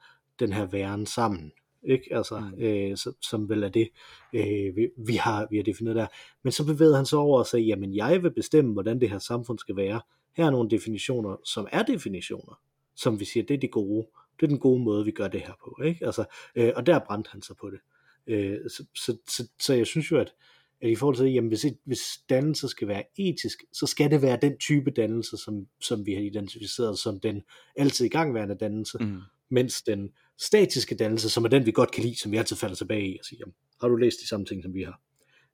[0.40, 1.52] den her væren sammen.
[1.88, 2.04] Ikke?
[2.16, 2.62] Altså, Mm.
[2.62, 3.88] øh, som, som vel er det,
[4.32, 6.06] øh, vi, vi, har, vi har defineret der.
[6.42, 9.18] Men så bevægede han sig over og sagde, jamen jeg vil bestemme, hvordan det her
[9.18, 10.00] samfund skal være.
[10.36, 12.60] Her er nogle definitioner, som er definitioner,
[12.96, 14.06] som vi siger, det er det gode.
[14.40, 15.82] Det er den gode måde, vi gør det her på.
[15.84, 16.06] Ikke?
[16.06, 16.24] Altså,
[16.56, 17.80] øh, og der brændte han sig på det.
[18.26, 20.34] Øh, så, så, så, så jeg synes jo, at,
[20.80, 24.22] at i forhold til, jamen hvis, et, hvis dannelse skal være etisk, så skal det
[24.22, 27.42] være den type dannelse, som, som vi har identificeret som den
[27.76, 29.20] altid igangværende dannelse, mm.
[29.48, 32.76] mens den statiske dannelse, som er den, vi godt kan lide, som vi altid falder
[32.76, 35.00] tilbage i og siger, jamen, har du læst de samme ting, som vi har?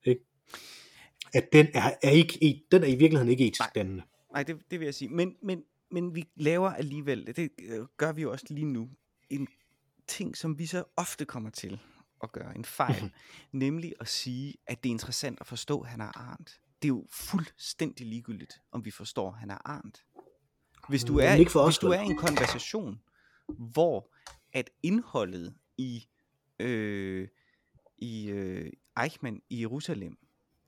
[0.05, 0.20] Ikke?
[1.35, 3.70] At den er, er, ikke, den er i virkeligheden ikke etisk Nej.
[3.74, 4.03] dannende.
[4.33, 5.09] Nej, det, det vil jeg sige.
[5.09, 5.62] Men, men,
[5.93, 8.90] men vi laver alligevel, det øh, gør vi jo også lige nu,
[9.30, 9.49] en
[10.07, 11.80] ting, som vi så ofte kommer til
[12.22, 13.12] at gøre, en fejl,
[13.53, 16.61] nemlig at sige, at det er interessant at forstå, at han er arnt.
[16.82, 20.05] Det er jo fuldstændig ligegyldigt, om vi forstår, han er arnt.
[20.88, 23.01] Hvis du er, ikke for os, hvis du er i en konversation,
[23.47, 24.12] hvor
[24.53, 26.07] at indholdet i,
[26.59, 27.28] øh,
[27.99, 28.72] i øh,
[29.03, 30.18] Eichmann i Jerusalem,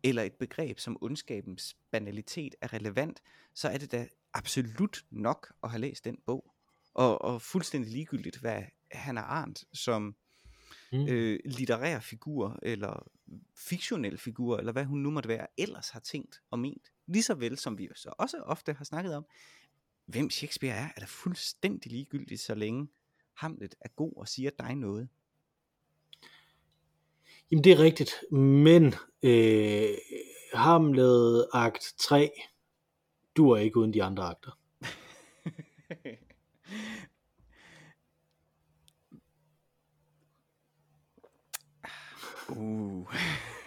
[0.03, 3.23] eller et begreb som ondskabens banalitet er relevant,
[3.55, 6.55] så er det da absolut nok at have læst den bog.
[6.95, 8.63] Og, og fuldstændig ligegyldigt, hvad
[8.93, 10.17] han er arnt som
[10.93, 11.09] Mm.
[11.09, 13.09] øh, litterær figur, eller
[13.57, 16.93] fiktionel figur, eller hvad hun nu måtte være, ellers har tænkt og ment.
[17.07, 19.27] Lige så vel som vi jo så også ofte har snakket om,
[20.07, 22.89] hvem Shakespeare er, er da fuldstændig ligegyldigt, så længe
[23.35, 25.09] Hamlet er god og siger dig noget.
[27.51, 29.89] Jamen det er rigtigt, men øh,
[30.55, 32.31] Hamlet akt 3
[33.37, 34.51] duer ikke uden de andre akter.
[42.49, 43.07] Uh.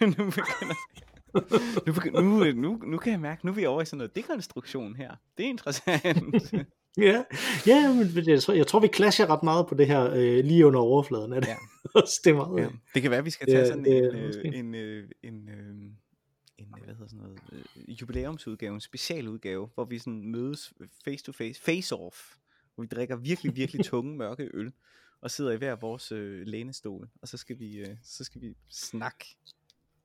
[0.00, 0.74] nu, begynder,
[1.86, 4.14] nu, begynder, nu, nu, nu kan jeg mærke, nu er vi over i sådan noget
[4.14, 5.10] dekonstruktion her.
[5.38, 6.34] Det er interessant.
[6.98, 7.24] Ja,
[7.66, 10.66] ja men jeg tror, jeg tror vi clasher ret meget på det her øh, lige
[10.66, 11.48] under overfladen af det.
[11.48, 11.56] Ja.
[12.24, 12.62] Det er meget.
[12.62, 12.68] ja.
[12.94, 15.48] Det kan være, at vi skal tage Ja, sådan det en, øh, en, øh, en,
[15.48, 15.90] øh,
[16.58, 20.72] en, øh, hvad hedder sådan noget, øh, jubilæumsudgave, en specialudgave, hvor vi sådan mødes
[21.04, 22.36] face to face, face off,
[22.74, 24.72] hvor vi drikker virkelig, virkelig tunge, mørke øl,
[25.20, 28.54] og sidder i hver vores øh, lænestol, og så skal vi, øh, så skal vi
[28.68, 29.36] snakke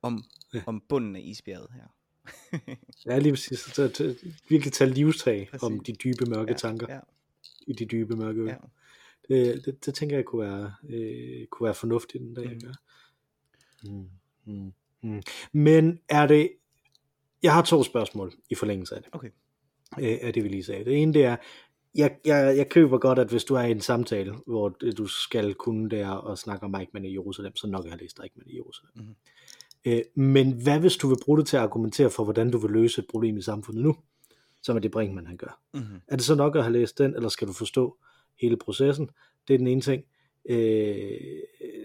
[0.02, 0.24] om,
[0.54, 0.64] Ja.
[0.66, 1.88] om bunden af isbjerget her.
[3.06, 3.60] Ja, lige præcis.
[3.60, 4.16] Så, så,
[4.50, 5.64] virkelig tage livstag Præcis.
[5.64, 7.00] om de dybe mørke ja, tanker Ja,
[7.68, 8.48] i de dybe mørke øl.
[8.48, 8.56] ja.
[9.28, 12.58] Det, det, det tænker jeg kunne være, øh, kunne være fornuftigt den dag.
[13.84, 13.92] Mm.
[13.92, 14.10] Mm.
[14.46, 14.54] Mm.
[14.54, 14.74] Mm.
[15.04, 15.22] Mm.
[15.54, 16.52] Men er det...
[17.44, 19.10] Jeg har to spørgsmål i forlængelse af det.
[19.14, 19.30] Okay.
[20.00, 20.86] Øh, af det vi lige sagde.
[20.86, 21.36] Det ene det er,
[21.96, 25.54] jeg, jeg, jeg køber godt, at hvis du er i en samtale, hvor du skal
[25.54, 28.56] kunne der og snakke om Eichmann i Jerusalem, så nok jeg har læst Eichmann i
[28.56, 28.92] Jerusalem.
[28.96, 29.16] Mhm.
[29.86, 32.72] Øh, men hvad hvis du vil bruge det til at argumentere for, hvordan du vil
[32.72, 33.96] løse et problem i samfundet nu?
[34.62, 35.62] Som er det Brinkmann han gør.
[35.74, 36.02] Mm-hmm.
[36.08, 37.98] Er det så nok at have læst den, eller skal du forstå
[38.42, 39.10] hele processen?
[39.48, 40.04] Det er den ene ting,
[40.50, 41.18] øh,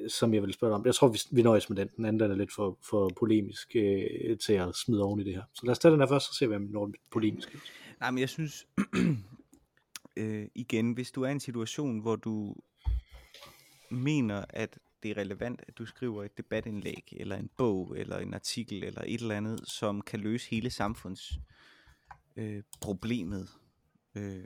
[0.08, 0.86] som jeg vil spørge om.
[0.86, 1.88] Jeg tror, vi, vi nøjes med den.
[1.96, 5.34] Den anden den er lidt for, for polemisk øh, til at smide oven i det
[5.34, 5.42] her.
[5.54, 7.58] Så lad os tage den her først, så ser vi, om vi når den polemiske.
[8.00, 8.66] Nej, men jeg synes,
[10.16, 12.56] øh, igen, hvis du er i en situation, hvor du
[13.90, 18.34] mener, at det er relevant, at du skriver et debatindlæg, eller en bog, eller en
[18.34, 23.48] artikel, eller et eller andet, som kan løse hele samfundsproblemet, øh, problemet,
[24.14, 24.44] øh,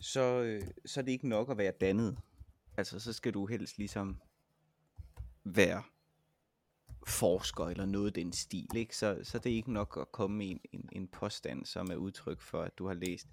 [0.00, 2.18] så, øh, så er det ikke nok at være dannet.
[2.80, 4.20] Altså, så skal du helst ligesom
[5.44, 5.82] være
[7.06, 8.96] forsker eller noget den stil, ikke?
[8.96, 11.96] Så, så det er ikke nok at komme med en, en, en påstand, som er
[11.96, 13.26] udtryk for, at du har læst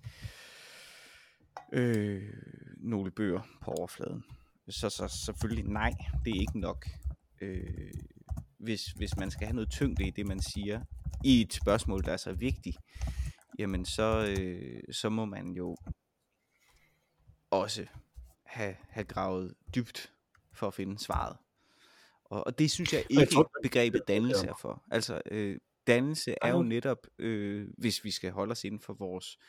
[1.74, 2.34] øh,
[2.78, 4.24] nogle bøger på overfladen.
[4.70, 5.94] Så, så selvfølgelig nej,
[6.26, 6.88] det er ikke nok.
[7.42, 7.94] Øh,
[8.58, 10.82] hvis, hvis man skal have noget tyngde i det, man siger,
[11.24, 12.78] i et spørgsmål, der er så vigtigt,
[13.60, 15.78] jamen så, øh, så må man jo
[17.52, 17.86] også
[18.48, 20.12] have, have gravet dybt
[20.54, 21.38] for at finde svaret.
[22.26, 24.84] Og, og det synes jeg ikke, jeg tror, begrebet dannelse er for.
[24.92, 29.40] Altså, øh, dannelse er jo netop, øh, hvis vi skal holde os inden for vores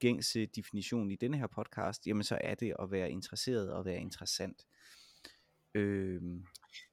[0.00, 4.00] gængse definition i denne her podcast, jamen så er det at være interesseret og være
[4.00, 4.66] interessant.
[5.74, 6.20] Øh,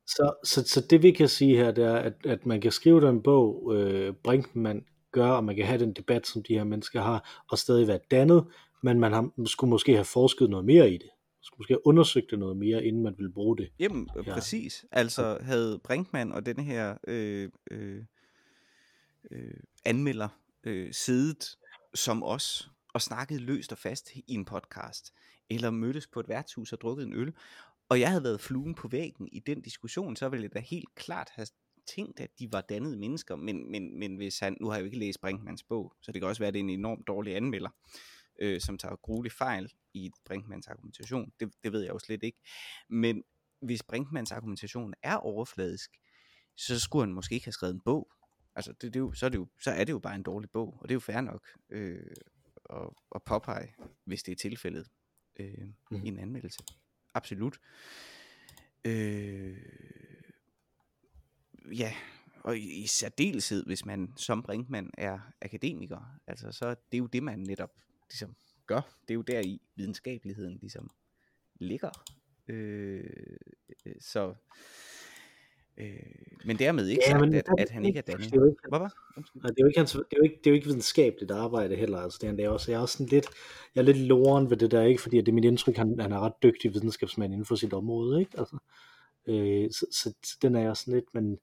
[0.08, 3.02] så, så, så det vi kan sige her, det er, at, at man kan skrive
[3.02, 7.02] den bog, øh, Brinkmann gør, og man kan have den debat, som de her mennesker
[7.02, 8.47] har, og stadig være dannet,
[8.84, 11.10] men man har, skulle måske have forsket noget mere i det.
[11.42, 13.72] Skulle måske have undersøgt det noget mere, inden man ville bruge det.
[13.80, 14.34] Jamen, ja.
[14.34, 14.86] præcis.
[14.92, 18.04] Altså havde Brinkmann og denne her øh, øh,
[19.32, 19.54] øh,
[19.86, 20.30] anmelder
[20.64, 21.58] øh, siddet
[21.94, 25.14] som os og snakket løst og fast i en podcast,
[25.50, 27.34] eller mødtes på et værtshus og drukket en øl,
[27.89, 30.96] og jeg havde været fluen på væggen i den diskussion, så ville jeg da helt
[30.96, 31.48] klart have
[31.96, 34.86] tænkt, at de var dannede mennesker, men, men, men hvis han, nu har jeg jo
[34.86, 37.36] ikke læst Brinkmans bog, så det kan også være, at det er en enormt dårlig
[37.36, 38.00] anmelder, øh,
[38.60, 42.42] som tager grueligt fejl i Brinkmans argumentation, det, det ved jeg jo slet ikke,
[42.89, 43.24] men
[43.62, 45.92] hvis Brinkmans argumentation er overfladisk,
[46.58, 48.12] så skulle han måske ikke have skrevet en bog,
[48.56, 50.24] altså det, det er jo, så, er det jo, så er det jo bare en
[50.24, 52.16] dårlig bog, og det er jo fair nok øh,
[52.70, 54.88] at, at påpege, hvis det er tilfældet
[55.39, 56.04] øh, mm.
[56.04, 56.60] i en anmeldelse.
[57.14, 57.60] Absolut.
[58.86, 59.58] Øh,
[61.78, 61.94] ja,
[62.44, 67.08] og i, i særdeleshed, hvis man som Brinkmann er akademiker, altså så det er jo
[67.08, 67.72] det, man netop
[68.12, 68.36] ligesom
[68.68, 68.82] gør.
[69.01, 70.89] Det er jo der i videnskabeligheden ligesom
[71.59, 71.89] ligger.
[72.47, 73.03] Øh,
[73.99, 74.34] så
[75.78, 75.88] Øh,
[76.45, 78.26] men dermed ikke ja, sagt, men, at, at han ikke er dannet.
[78.26, 78.93] Det er jo ikke, Hvad var?
[79.36, 81.32] Nej, det er jo ikke, hans, det er jo ikke, det er jo ikke videnskabeligt
[81.32, 81.97] arbejde heller.
[81.97, 83.26] Altså, det er, det er også, jeg er også sådan lidt,
[83.76, 85.01] jeg er lidt loren ved det der, ikke?
[85.01, 88.20] fordi det er mit indtryk, han, han er ret dygtig videnskabsmand inden for sit område.
[88.20, 88.39] Ikke?
[88.39, 88.57] Altså,
[89.28, 91.39] øh, så, så, så, den er jeg sådan lidt, men,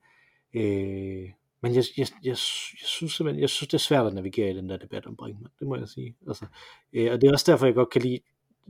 [0.54, 1.30] øh,
[1.62, 4.56] men jeg, jeg, jeg, jeg, synes simpelthen, jeg synes, det er svært at navigere i
[4.56, 6.16] den der debat om Brinkmann, det må jeg sige.
[6.28, 6.46] Altså,
[6.92, 8.18] øh, og det er også derfor, jeg godt kan lide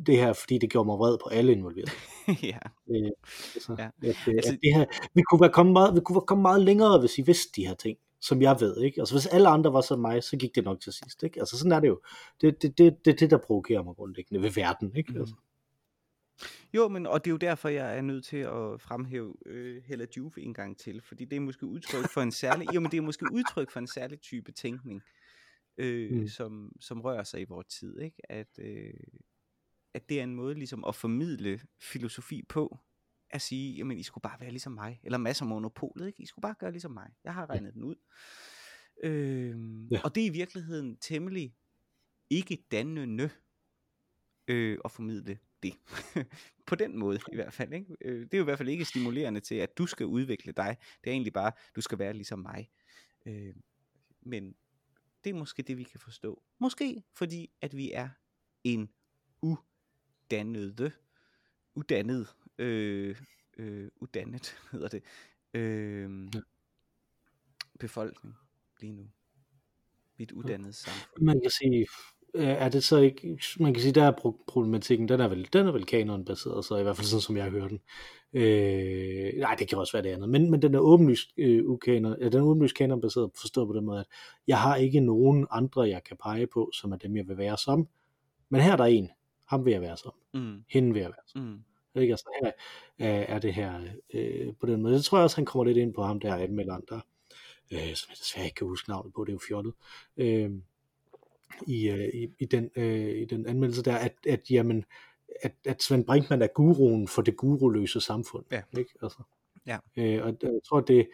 [0.06, 1.90] det her, fordi det gjorde mig vred på alle involverede.
[2.52, 2.58] ja.
[2.90, 3.10] Øh,
[3.54, 3.86] altså, ja.
[4.02, 4.84] At, øh, altså, at det her,
[5.14, 7.66] vi kunne være kommet meget, vi kunne være kommet meget længere, hvis I vidste de
[7.66, 9.00] her ting, som jeg ved, ikke?
[9.00, 11.40] Altså hvis alle andre var som mig, så gik det nok til sidst, ikke?
[11.40, 12.00] Altså sådan er det jo.
[12.40, 15.12] Det er det, det, det, det, der provokerer mig grundlæggende ved verden, ikke?
[15.12, 15.26] Mm.
[16.74, 20.06] Jo, men og det er jo derfor, jeg er nødt til at fremhæve øh, Hella
[20.16, 22.96] Juve en gang til, fordi det er måske udtryk for en særlig, jo, men det
[22.96, 25.02] er måske udtryk for en særlig type tænkning,
[25.78, 26.28] øh, mm.
[26.28, 28.32] som, som rører sig i vores tid, ikke?
[28.32, 28.94] At, øh,
[29.94, 32.78] at det er en måde ligesom at formidle filosofi på,
[33.30, 36.22] at sige, jamen I skulle bare være ligesom mig, eller masser af monopolet, ikke?
[36.22, 37.10] I skulle bare gøre ligesom mig.
[37.24, 37.70] Jeg har regnet ja.
[37.70, 37.96] den ud.
[39.04, 39.56] Øh,
[39.92, 40.00] ja.
[40.04, 41.56] Og det er i virkeligheden temmelig
[42.30, 43.30] ikke dannende
[44.48, 45.74] øh, at formidle det.
[46.66, 47.72] på den måde i hvert fald.
[47.72, 47.96] Ikke?
[48.00, 50.76] Øh, det er jo i hvert fald ikke stimulerende til, at du skal udvikle dig.
[51.04, 52.70] Det er egentlig bare, du skal være ligesom mig.
[53.26, 53.54] Øh,
[54.22, 54.54] men
[55.24, 56.42] det er måske det, vi kan forstå.
[56.58, 58.08] Måske fordi, at vi er
[58.64, 58.90] en
[59.42, 60.92] uddannede,
[61.74, 63.16] uddannet, øh,
[63.58, 65.02] øh, uddannet hedder det,
[65.54, 66.40] øh, ja.
[67.80, 68.34] befolkning
[68.80, 69.10] lige nu.
[70.16, 71.24] Vi er et uddannet samfund.
[71.24, 71.86] Man kan sige,
[72.34, 75.72] er det så ikke, man kan sige, der er problematikken, den er vel, den er
[75.72, 77.80] vel kanon baseret, så i hvert fald sådan, som jeg hører den.
[78.32, 82.16] Øh, nej, det kan også være det andet, men, men den er åbenlyst, øh, ukanon,
[82.20, 84.06] ja, den er åbenlyst kanon baseret, forstået på den måde, at
[84.46, 87.58] jeg har ikke nogen andre, jeg kan pege på, som er dem, jeg vil være
[87.58, 87.88] som,
[88.48, 89.10] men her er der en,
[89.46, 90.12] ham vil jeg være som.
[90.34, 90.64] Mm.
[90.68, 91.40] Hende vil jeg være som.
[91.40, 92.00] Mm.
[92.00, 92.12] Ikke?
[92.12, 92.52] Altså her
[92.98, 93.80] er, er det her
[94.14, 94.94] øh, på den måde.
[94.94, 97.00] Jeg tror også, han kommer lidt ind på ham der anmelderen der,
[97.72, 99.74] øh, som jeg desværre ikke kan huske navnet på, det er jo fjollet.
[100.16, 100.50] Øh,
[101.66, 104.84] i, øh, i, i, den, øh, i den anmeldelse der, at, at jamen,
[105.42, 108.44] at, at Svend Brinkmann er guruen for det guruløse samfund.
[108.50, 108.62] Ja.
[108.78, 108.90] Ikke?
[109.02, 109.22] Altså.
[109.66, 109.78] Ja.
[109.96, 111.08] Øh, og jeg tror, det,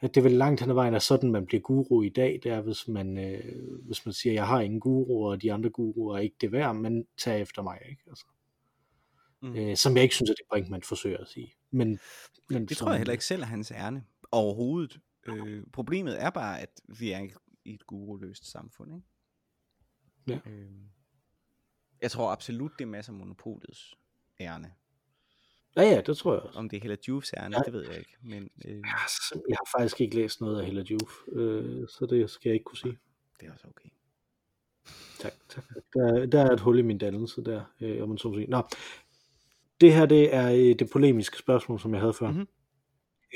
[0.00, 2.40] at det er vel langt hen ad vejen er sådan, man bliver guru i dag,
[2.42, 5.70] det er, hvis man, øh, hvis man siger, jeg har ingen guru, og de andre
[5.70, 7.78] guruer er ikke det værd, men tag efter mig.
[7.90, 8.02] Ikke?
[8.08, 8.26] Altså.
[9.42, 9.56] Mm.
[9.56, 11.52] Øh, som jeg ikke synes, at det Brinkmann forsøger at sige.
[11.70, 11.98] Men,
[12.48, 14.98] men det som, tror jeg heller ikke selv er hans ærne overhovedet.
[15.28, 17.28] Øh, problemet er bare, at vi er
[17.64, 18.94] i et guruløst samfund.
[18.94, 19.06] Ikke?
[20.26, 20.38] Ja.
[20.46, 20.66] Øh,
[22.02, 23.94] jeg tror absolut, det er masser af monopolets
[24.40, 24.72] ærne.
[25.76, 26.58] Ja, ja, det tror jeg også.
[26.58, 27.62] Om det er Hella Juves ærne, ja.
[27.62, 28.16] det ved jeg ikke.
[28.22, 28.74] Men, øh...
[28.74, 29.10] jeg, har,
[29.48, 32.64] jeg har faktisk ikke læst noget af Hella Juve, øh, så det skal jeg ikke
[32.64, 32.98] kunne sige.
[33.40, 33.88] Det er også okay.
[35.18, 35.64] Tak, tak.
[35.94, 38.46] Der, der er et hul i min dannelse der, øh, om man så må sige.
[38.46, 38.62] Nå,
[39.80, 42.30] det her det er øh, det polemiske spørgsmål, som jeg havde før.
[42.30, 42.48] Mm-hmm.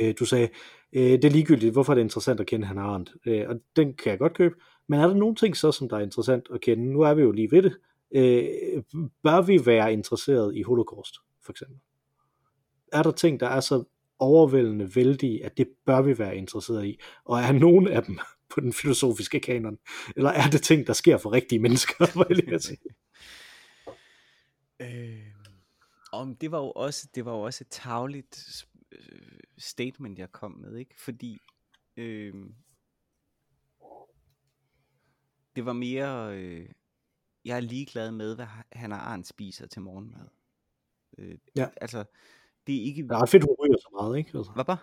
[0.01, 0.49] Øh, du sagde,
[0.93, 3.12] øh, det er ligegyldigt, hvorfor er det interessant at kende han Arendt?
[3.26, 4.55] Øh, og den kan jeg godt købe.
[4.88, 6.93] Men er der nogle ting så, som der er interessant at kende?
[6.93, 7.76] Nu er vi jo lige ved det.
[8.14, 8.82] Øh,
[9.22, 11.14] bør vi være interesseret i holocaust,
[11.45, 11.78] for eksempel?
[12.93, 13.84] er der ting, der er så
[14.18, 17.01] overvældende vældige, at det bør vi være interesseret i?
[17.24, 18.18] Og er nogen af dem
[18.49, 19.78] på den filosofiske kanon?
[20.16, 22.24] Eller er det ting, der sker for rigtige mennesker?
[22.28, 22.78] Vil jeg sige?
[24.82, 25.26] Øh,
[26.12, 28.64] om det var jo også det var jo også et tavligt
[29.61, 30.94] statement jeg kom med, ikke?
[31.00, 31.40] Fordi
[31.96, 32.34] øh,
[35.56, 36.68] det var mere øh,
[37.44, 40.28] jeg er ligeglad med hvad han og Arne spiser til morgenmad.
[41.18, 41.68] Øh, Ja.
[41.80, 42.04] Altså
[42.66, 44.38] det er ikke Det er ret fedt, hun ryger så meget, ikke?
[44.38, 44.78] Altså, Hvad bare?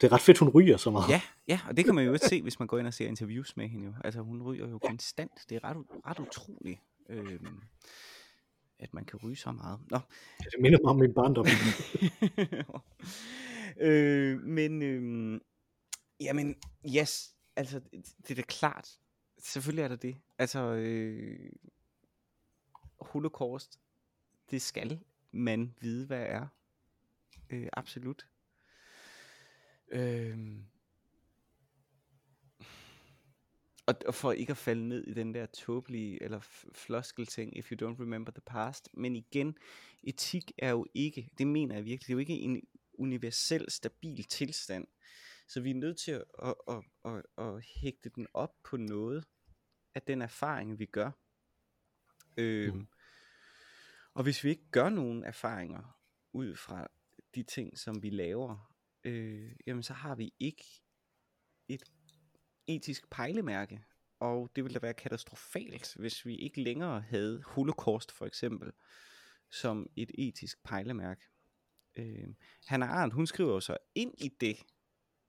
[0.00, 1.08] det er ret fedt, hun ryger så meget.
[1.08, 3.08] Ja, ja, og det kan man jo også se, hvis man går ind og ser
[3.08, 3.94] interviews med hende jo.
[4.04, 5.32] Altså hun ryger jo konstant.
[5.48, 7.40] Det er ret, ret utroligt, øh,
[8.78, 9.80] at man kan ryge så meget.
[9.90, 9.98] Nå,
[10.38, 11.46] Det minder mig om min barndom.
[13.80, 15.40] øh, men, øh,
[16.20, 16.56] jamen,
[16.96, 18.98] yes, altså, det, det er da klart.
[19.38, 20.16] Selvfølgelig er der det.
[20.38, 21.52] Altså, øh,
[23.00, 23.80] holocaust,
[24.50, 25.00] det skal
[25.30, 26.46] man vide, hvad er.
[27.50, 28.26] Øh, absolut.
[29.92, 30.38] Øh,
[33.86, 37.56] og, og for ikke at falde ned i den der tåbelige eller floskelting, floskel ting,
[37.56, 38.88] if you don't remember the past.
[38.94, 39.56] Men igen,
[40.02, 42.62] etik er jo ikke, det mener jeg virkelig, det er jo ikke en
[42.94, 44.86] universel, stabil tilstand.
[45.48, 49.24] Så vi er nødt til at, at, at, at, at hægte den op på noget
[49.94, 51.10] af den erfaring, vi gør.
[52.36, 52.86] Øhm, Mhm.
[54.14, 55.98] Og hvis vi ikke gør nogen erfaringer
[56.32, 56.88] ud fra
[57.34, 58.74] de ting, som vi laver,
[59.04, 60.64] øh, jamen så har vi ikke
[61.68, 61.82] et
[62.66, 63.84] etisk pejlemærke.
[64.18, 68.72] Og det ville da være katastrofalt, hvis vi ikke længere havde holocaust for eksempel,
[69.50, 71.22] som et etisk pejlemærke.
[71.96, 72.28] Øh,
[72.66, 74.56] Hannah Arendt, hun skriver jo så ind i det,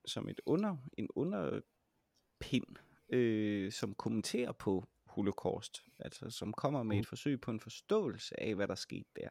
[0.05, 2.75] som et under, en underpind,
[3.09, 8.55] øh, som kommenterer på holocaust, altså som kommer med et forsøg på en forståelse af,
[8.55, 9.29] hvad der skete der.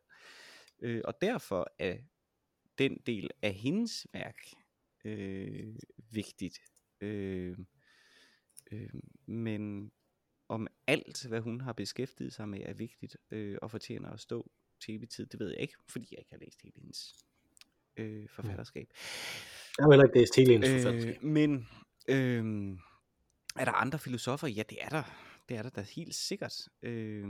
[0.83, 1.99] Øh, og derfor er
[2.79, 4.39] den del af hendes værk
[5.05, 5.77] øh,
[6.11, 6.59] vigtigt.
[7.01, 7.59] Øh,
[8.73, 8.91] øh,
[9.27, 9.93] men
[10.49, 14.51] om alt, hvad hun har beskæftiget sig med, er vigtigt øh, og fortjener at stå
[14.83, 17.15] til evig tid, det ved jeg ikke, fordi jeg ikke har læst hele hendes
[17.97, 18.89] øh, forfatterskab.
[19.79, 21.23] Jeg har heller ikke læst hele hendes forfatterskab.
[21.23, 21.69] Øh, men
[22.09, 22.79] øh,
[23.57, 24.49] er der andre filosofer?
[24.49, 25.03] Ja, det er der.
[25.49, 26.69] Det er der da helt sikkert.
[26.83, 27.25] Øh,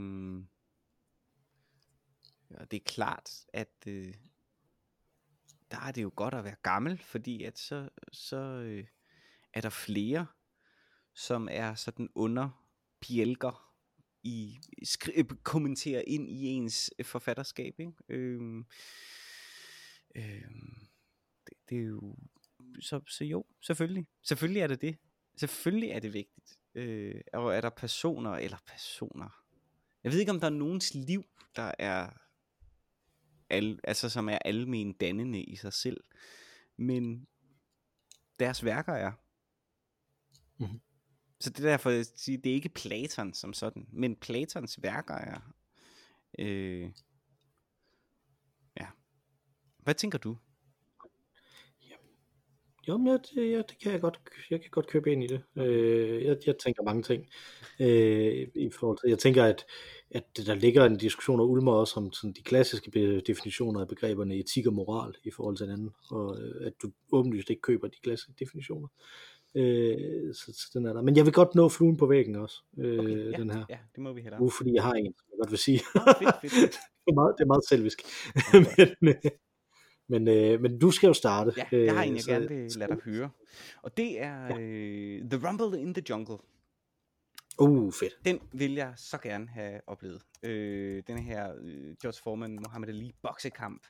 [2.50, 4.14] og det er klart, at øh,
[5.70, 8.84] der er det jo godt at være gammel, fordi at så, så øh,
[9.52, 10.26] er der flere,
[11.14, 12.64] som er sådan under
[13.00, 13.71] bjælker
[14.22, 17.80] i skri- øh, kommentere ind i ens øh, forfatterskab.
[17.80, 17.92] Ikke?
[18.08, 18.66] Øhm,
[20.14, 20.88] øhm,
[21.46, 22.16] det, det er jo
[22.80, 24.06] så, så jo, selvfølgelig.
[24.22, 24.96] Selvfølgelig er det det.
[25.36, 26.58] Selvfølgelig er det vigtigt.
[26.74, 29.42] Øh, og er der personer, eller personer,
[30.04, 31.24] jeg ved ikke om der er nogens liv,
[31.56, 32.10] der er,
[33.50, 36.04] al, altså som er almen dannende i sig selv,
[36.76, 37.26] men
[38.38, 39.12] deres værker er.
[40.58, 40.80] Mhm.
[41.42, 45.14] Så det er derfor, jeg siger, det er ikke Platon som sådan, men Platons værker
[45.14, 45.40] er.
[46.38, 46.90] Øh,
[48.80, 48.86] ja.
[49.78, 50.36] Hvad tænker du?
[52.88, 54.20] Jo, men ja, det, ja, det kan jeg godt,
[54.50, 55.42] jeg kan godt købe ind i det.
[55.56, 57.26] Øh, jeg, jeg tænker mange ting.
[57.80, 59.66] Øh, i forhold til, jeg tænker, at,
[60.10, 64.36] at der ligger en diskussion og ulmer også om sådan de klassiske definitioner af begreberne
[64.36, 67.96] etik og moral i forhold til hinanden, og øh, at du åbenlyst ikke køber de
[68.02, 68.88] klassiske definitioner.
[69.54, 71.02] Øh, så, så den er der.
[71.02, 73.78] Men jeg vil godt nå fluen på væggen også, øh, Okay, ja, den her ja,
[73.94, 74.40] det må vi hellere.
[74.42, 75.80] uge, fordi jeg har en, som jeg godt vil sige.
[75.94, 76.70] Nå, fedt, fedt, fedt.
[77.06, 78.02] det, er meget, det er meget selvisk.
[78.54, 78.94] Okay.
[79.00, 79.30] men, øh,
[80.08, 81.52] men, øh, men du skal jo starte.
[81.56, 83.30] Ja, jeg har en, øh, jeg så- gerne vil lade dig høre.
[83.82, 86.36] Og det er øh, The Rumble in the Jungle.
[87.58, 88.12] Uh, fedt.
[88.24, 90.22] Den vil jeg så gerne have oplevet.
[90.42, 93.82] Øh, den her øh, George Foreman, Muhammad Ali boksekamp.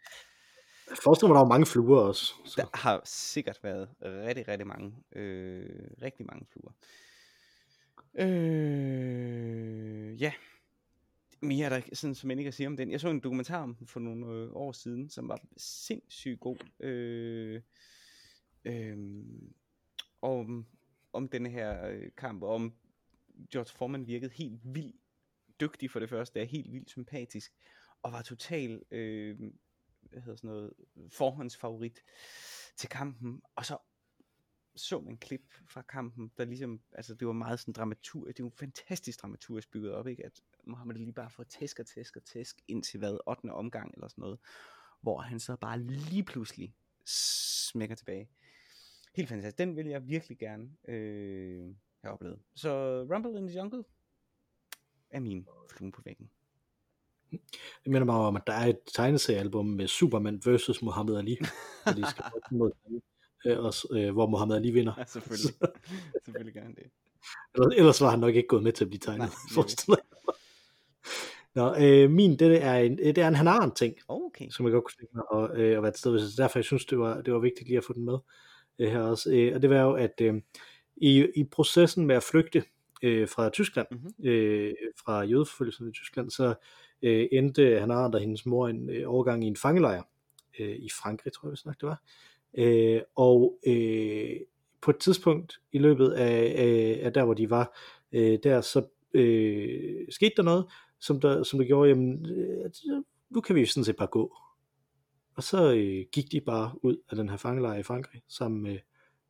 [0.92, 2.34] Jeg forestiller mig, der var mange fluer også.
[2.44, 2.56] Så.
[2.56, 6.72] Der har sikkert været rigtig, rigtig mange, øh, rigtig mange fluer.
[8.18, 10.32] Øh, ja.
[11.40, 12.90] Mere er der sådan, som jeg ikke at sige om den.
[12.90, 16.56] Jeg så en dokumentar om den for nogle øh, år siden, som var sindssygt god.
[16.80, 17.60] Øh,
[18.64, 18.96] øh,
[20.22, 20.66] om,
[21.12, 22.72] om den her øh, kamp, og om
[23.52, 24.96] George Foreman virkede helt vildt
[25.60, 27.52] dygtig for det første, er helt vildt sympatisk,
[28.02, 29.38] og var total, øh,
[30.12, 30.72] hedder sådan noget,
[31.08, 32.02] forhåndsfavorit
[32.76, 33.78] til kampen, og så
[34.76, 38.50] så man klip fra kampen, der ligesom, altså det var meget sådan dramatur, det var
[38.50, 40.26] fantastisk dramaturgisk bygget op, ikke?
[40.26, 43.52] At Mohammed lige bare får tæsk og tæsk og tæsk indtil hvad, 8.
[43.52, 44.38] omgang eller sådan noget,
[45.00, 46.74] hvor han så bare lige pludselig
[47.06, 48.28] smækker tilbage.
[49.14, 49.58] Helt fantastisk.
[49.58, 52.40] Den vil jeg virkelig gerne øh, have oplevet.
[52.54, 53.84] Så Rumble in the Jungle
[55.10, 56.30] er min flue på væggen.
[57.84, 60.82] Det minder mig om, at der er et tegneseriealbum med Superman vs.
[60.82, 61.36] Muhammad Ali,
[61.82, 62.24] hvor de skal
[62.58, 62.70] mod
[63.46, 64.92] øh, og, øh, hvor Muhammad Ali vinder.
[64.98, 65.54] Ja, selvfølgelig.
[66.24, 66.84] selvfølgelig han det.
[67.54, 69.30] Ellers, ellers var han nok ikke gået med til at blive tegnet.
[69.88, 69.98] Nej,
[71.54, 74.48] Nå, øh, min, det er en, det er en Hanan ting, okay.
[74.50, 76.30] som jeg godt kunne tænke mig at, øh, at være et sted.
[76.30, 78.18] Så derfor jeg synes, det var, det var vigtigt lige at få den med
[78.78, 79.30] øh, her også.
[79.30, 80.34] Øh, og det var jo, at øh,
[80.96, 82.64] i, i processen med at flygte
[83.02, 84.28] øh, fra Tyskland, mm-hmm.
[84.28, 84.74] øh,
[85.04, 86.54] fra jødeforfølgelsen i Tyskland, så
[87.02, 90.02] øh, endte Hanan og hendes mor en øh, overgang i en fangelejr
[90.60, 92.02] øh, i Frankrig, tror jeg, vi det var.
[92.58, 94.36] Øh, og øh,
[94.80, 97.78] på et tidspunkt i løbet af, af, af der, hvor de var,
[98.12, 100.66] øh, der så øh, skete der noget,
[101.00, 102.70] som der, som der gjorde, jamen, øh,
[103.30, 104.36] nu kan vi sådan set bare gå.
[105.34, 108.78] Og så øh, gik de bare ud af den her fangelejr i Frankrig, sammen med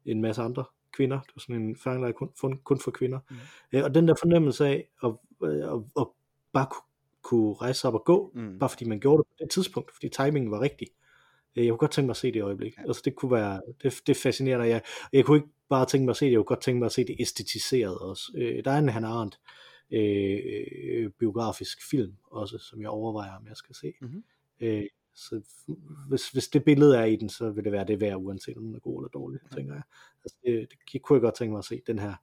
[0.05, 1.21] en masse andre kvinder.
[1.21, 3.19] Det var sådan en fangelejr kun, kun for kvinder.
[3.31, 3.37] Mm.
[3.73, 5.13] Øh, og den der fornemmelse af at,
[5.43, 6.07] at, at, at
[6.53, 6.92] bare kunne,
[7.23, 8.59] kunne rejse sig op og gå, mm.
[8.59, 10.89] bare fordi man gjorde det på det tidspunkt, fordi timingen var rigtig.
[11.57, 12.77] Øh, jeg kunne godt tænke mig at se det i øjeblik.
[12.79, 12.83] Ja.
[12.83, 14.83] Altså det kunne være, det, det fascinerer jeg.
[15.13, 16.93] Jeg kunne ikke bare tænke mig at se det, jeg kunne godt tænke mig at
[16.93, 18.33] se det æstetiseret også.
[18.37, 19.41] Øh, der er en Han Arendt
[19.93, 23.93] øh, biografisk film også, som jeg overvejer, om jeg skal se.
[24.01, 24.25] Mm-hmm.
[24.61, 25.41] Øh, så
[26.09, 28.65] hvis, hvis det billede er i den, så vil det være det værd, uanset om
[28.65, 29.57] den er god eller dårlig, ja.
[29.57, 29.83] tænker jeg.
[30.25, 32.15] Altså, det, det kunne jeg godt tænke mig at se, den her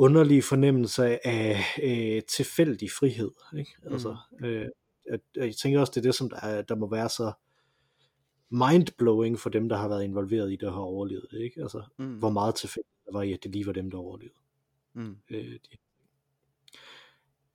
[0.00, 3.30] underlige fornemmelse af øh, tilfældig frihed.
[3.58, 3.70] Ikke?
[3.84, 4.44] Altså, mm.
[4.44, 4.68] øh,
[5.10, 7.32] at, jeg tænker også, det er det, som der, er, der må være så
[8.50, 11.40] mindblowing for dem, der har været involveret i det og har overlevet det.
[11.40, 11.62] Ikke?
[11.62, 12.18] Altså, mm.
[12.18, 14.34] hvor meget tilfældigt der var i, at det lige var dem, der overlevede.
[14.94, 15.16] Mm.
[15.30, 15.76] Øh, de...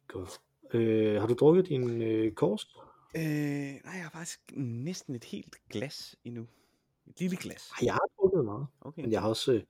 [0.07, 0.41] Godt.
[0.73, 2.67] Øh, har du drukket din øh, kors?
[3.15, 6.47] Øh, nej, jeg har faktisk næsten et helt glas endnu.
[7.07, 7.71] Et lille glas.
[7.81, 8.67] Jeg har drukket meget.
[8.81, 9.01] Okay.
[9.01, 9.53] Men jeg har også...
[9.53, 9.61] Øh,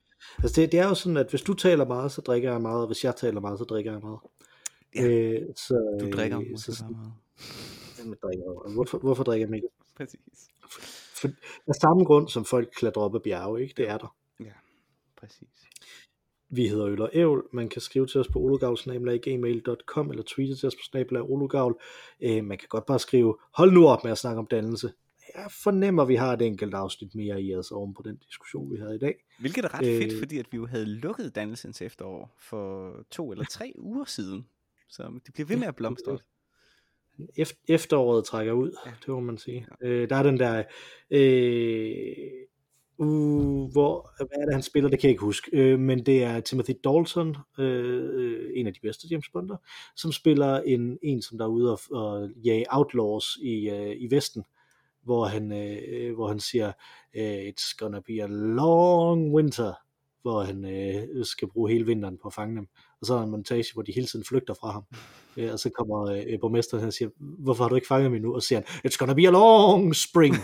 [0.42, 2.80] altså det, det er jo sådan, at hvis du taler meget, så drikker jeg meget,
[2.80, 4.18] og hvis jeg taler meget, så drikker jeg meget.
[4.94, 7.12] Ja, øh, så, du drikker øh, så, meget.
[7.98, 9.68] Jamen, drikker, hvorfor, hvorfor drikker jeg ikke?
[9.96, 10.48] Præcis.
[10.70, 10.80] For,
[11.20, 11.28] for,
[11.68, 13.74] af samme grund, som folk klatrer op ad bjerge, ikke?
[13.76, 14.16] Det er der.
[14.40, 14.52] Ja,
[15.16, 15.48] præcis.
[16.48, 17.42] Vi hedder Øl og Ævl.
[17.52, 21.80] Man kan skrive til os på olugavl.gmail.com eller tweete til os på snabla olugavl.
[22.20, 24.92] Øh, man kan godt bare skrive, hold nu op med at snakke om dannelse.
[25.36, 28.72] Jeg fornemmer, at vi har et enkelt afsnit mere i os oven på den diskussion,
[28.72, 29.14] vi havde i dag.
[29.40, 33.32] Hvilket er ret øh, fedt, fordi at vi jo havde lukket dannelsens efterår for to
[33.32, 34.46] eller tre uger siden.
[34.88, 36.18] Så det bliver ved med at blomstre.
[37.68, 38.90] Efteråret trækker ud, ja.
[38.90, 39.66] det må man sige.
[39.82, 39.86] Ja.
[39.86, 40.64] Øh, der er den der...
[41.10, 42.46] Øh,
[42.98, 46.22] uh, hvor, hvad er det han spiller, det kan jeg ikke huske, øh, men det
[46.22, 49.56] er Timothy Dalton, øh, en af de bedste James Bonder,
[49.96, 54.10] som spiller en, en som der er ude og, og jage outlaws i, øh, i
[54.10, 54.44] Vesten,
[55.06, 56.72] hvor han, øh, hvor han siger,
[57.16, 59.72] øh, it's gonna be a long winter,
[60.22, 62.66] hvor han øh, skal bruge hele vinteren på at fange dem.
[63.00, 64.84] Og så er der en montage, hvor de hele tiden flygter fra ham.
[65.38, 68.34] Øh, og så kommer øh, borgmesteren og siger, hvorfor har du ikke fanget mig nu?
[68.34, 70.34] Og så siger han, it's gonna be a long spring.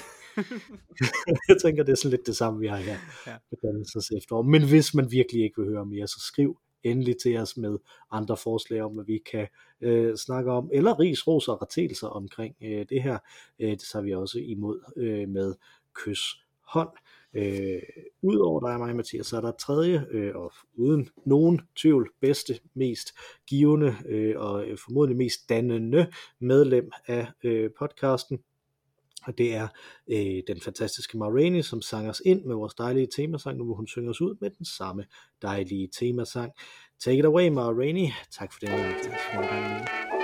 [1.49, 2.97] jeg tænker, det er sådan lidt det samme, vi har her
[3.27, 3.37] ja.
[3.51, 4.43] på dannelses efterår.
[4.43, 7.79] Men hvis man virkelig ikke vil høre mere, så skriv endelig til os med
[8.11, 9.49] andre forslag om, hvad vi kan
[9.81, 13.19] øh, snakke om, eller ris, ros og rettelser omkring øh, det her.
[13.59, 15.55] Øh, det tager vi også imod øh, med
[15.95, 16.91] kys hånd.
[17.35, 17.83] Øh,
[18.23, 22.61] Udover dig og mig, Mathias, så er der tredje, øh, og uden nogen tvivl, bedste,
[22.75, 23.13] mest
[23.47, 26.07] givende øh, og øh, formodentlig mest dannende
[26.39, 28.39] medlem af øh, podcasten,
[29.27, 29.69] og det er
[30.09, 33.87] øh, den fantastiske Marini, som sang os ind med vores dejlige temasang, nu hvor hun
[33.87, 35.05] synger os ud med den samme
[35.43, 36.53] dejlige temasang.
[37.05, 38.13] Take it away, Marini.
[38.31, 38.71] Tak for den.
[39.03, 40.22] Tak for det.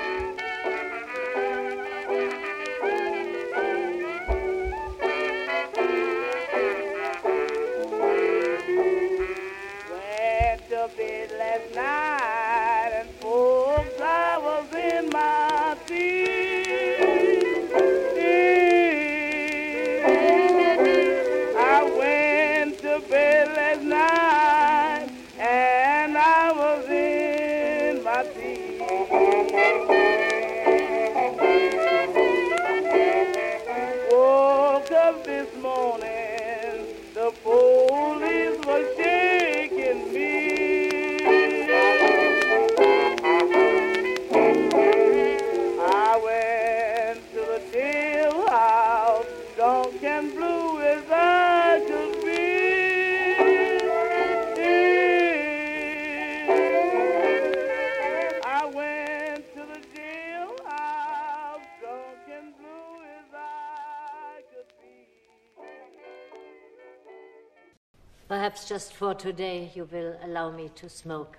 [68.79, 71.37] Just for today, you will allow me to smoke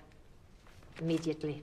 [1.00, 1.62] immediately.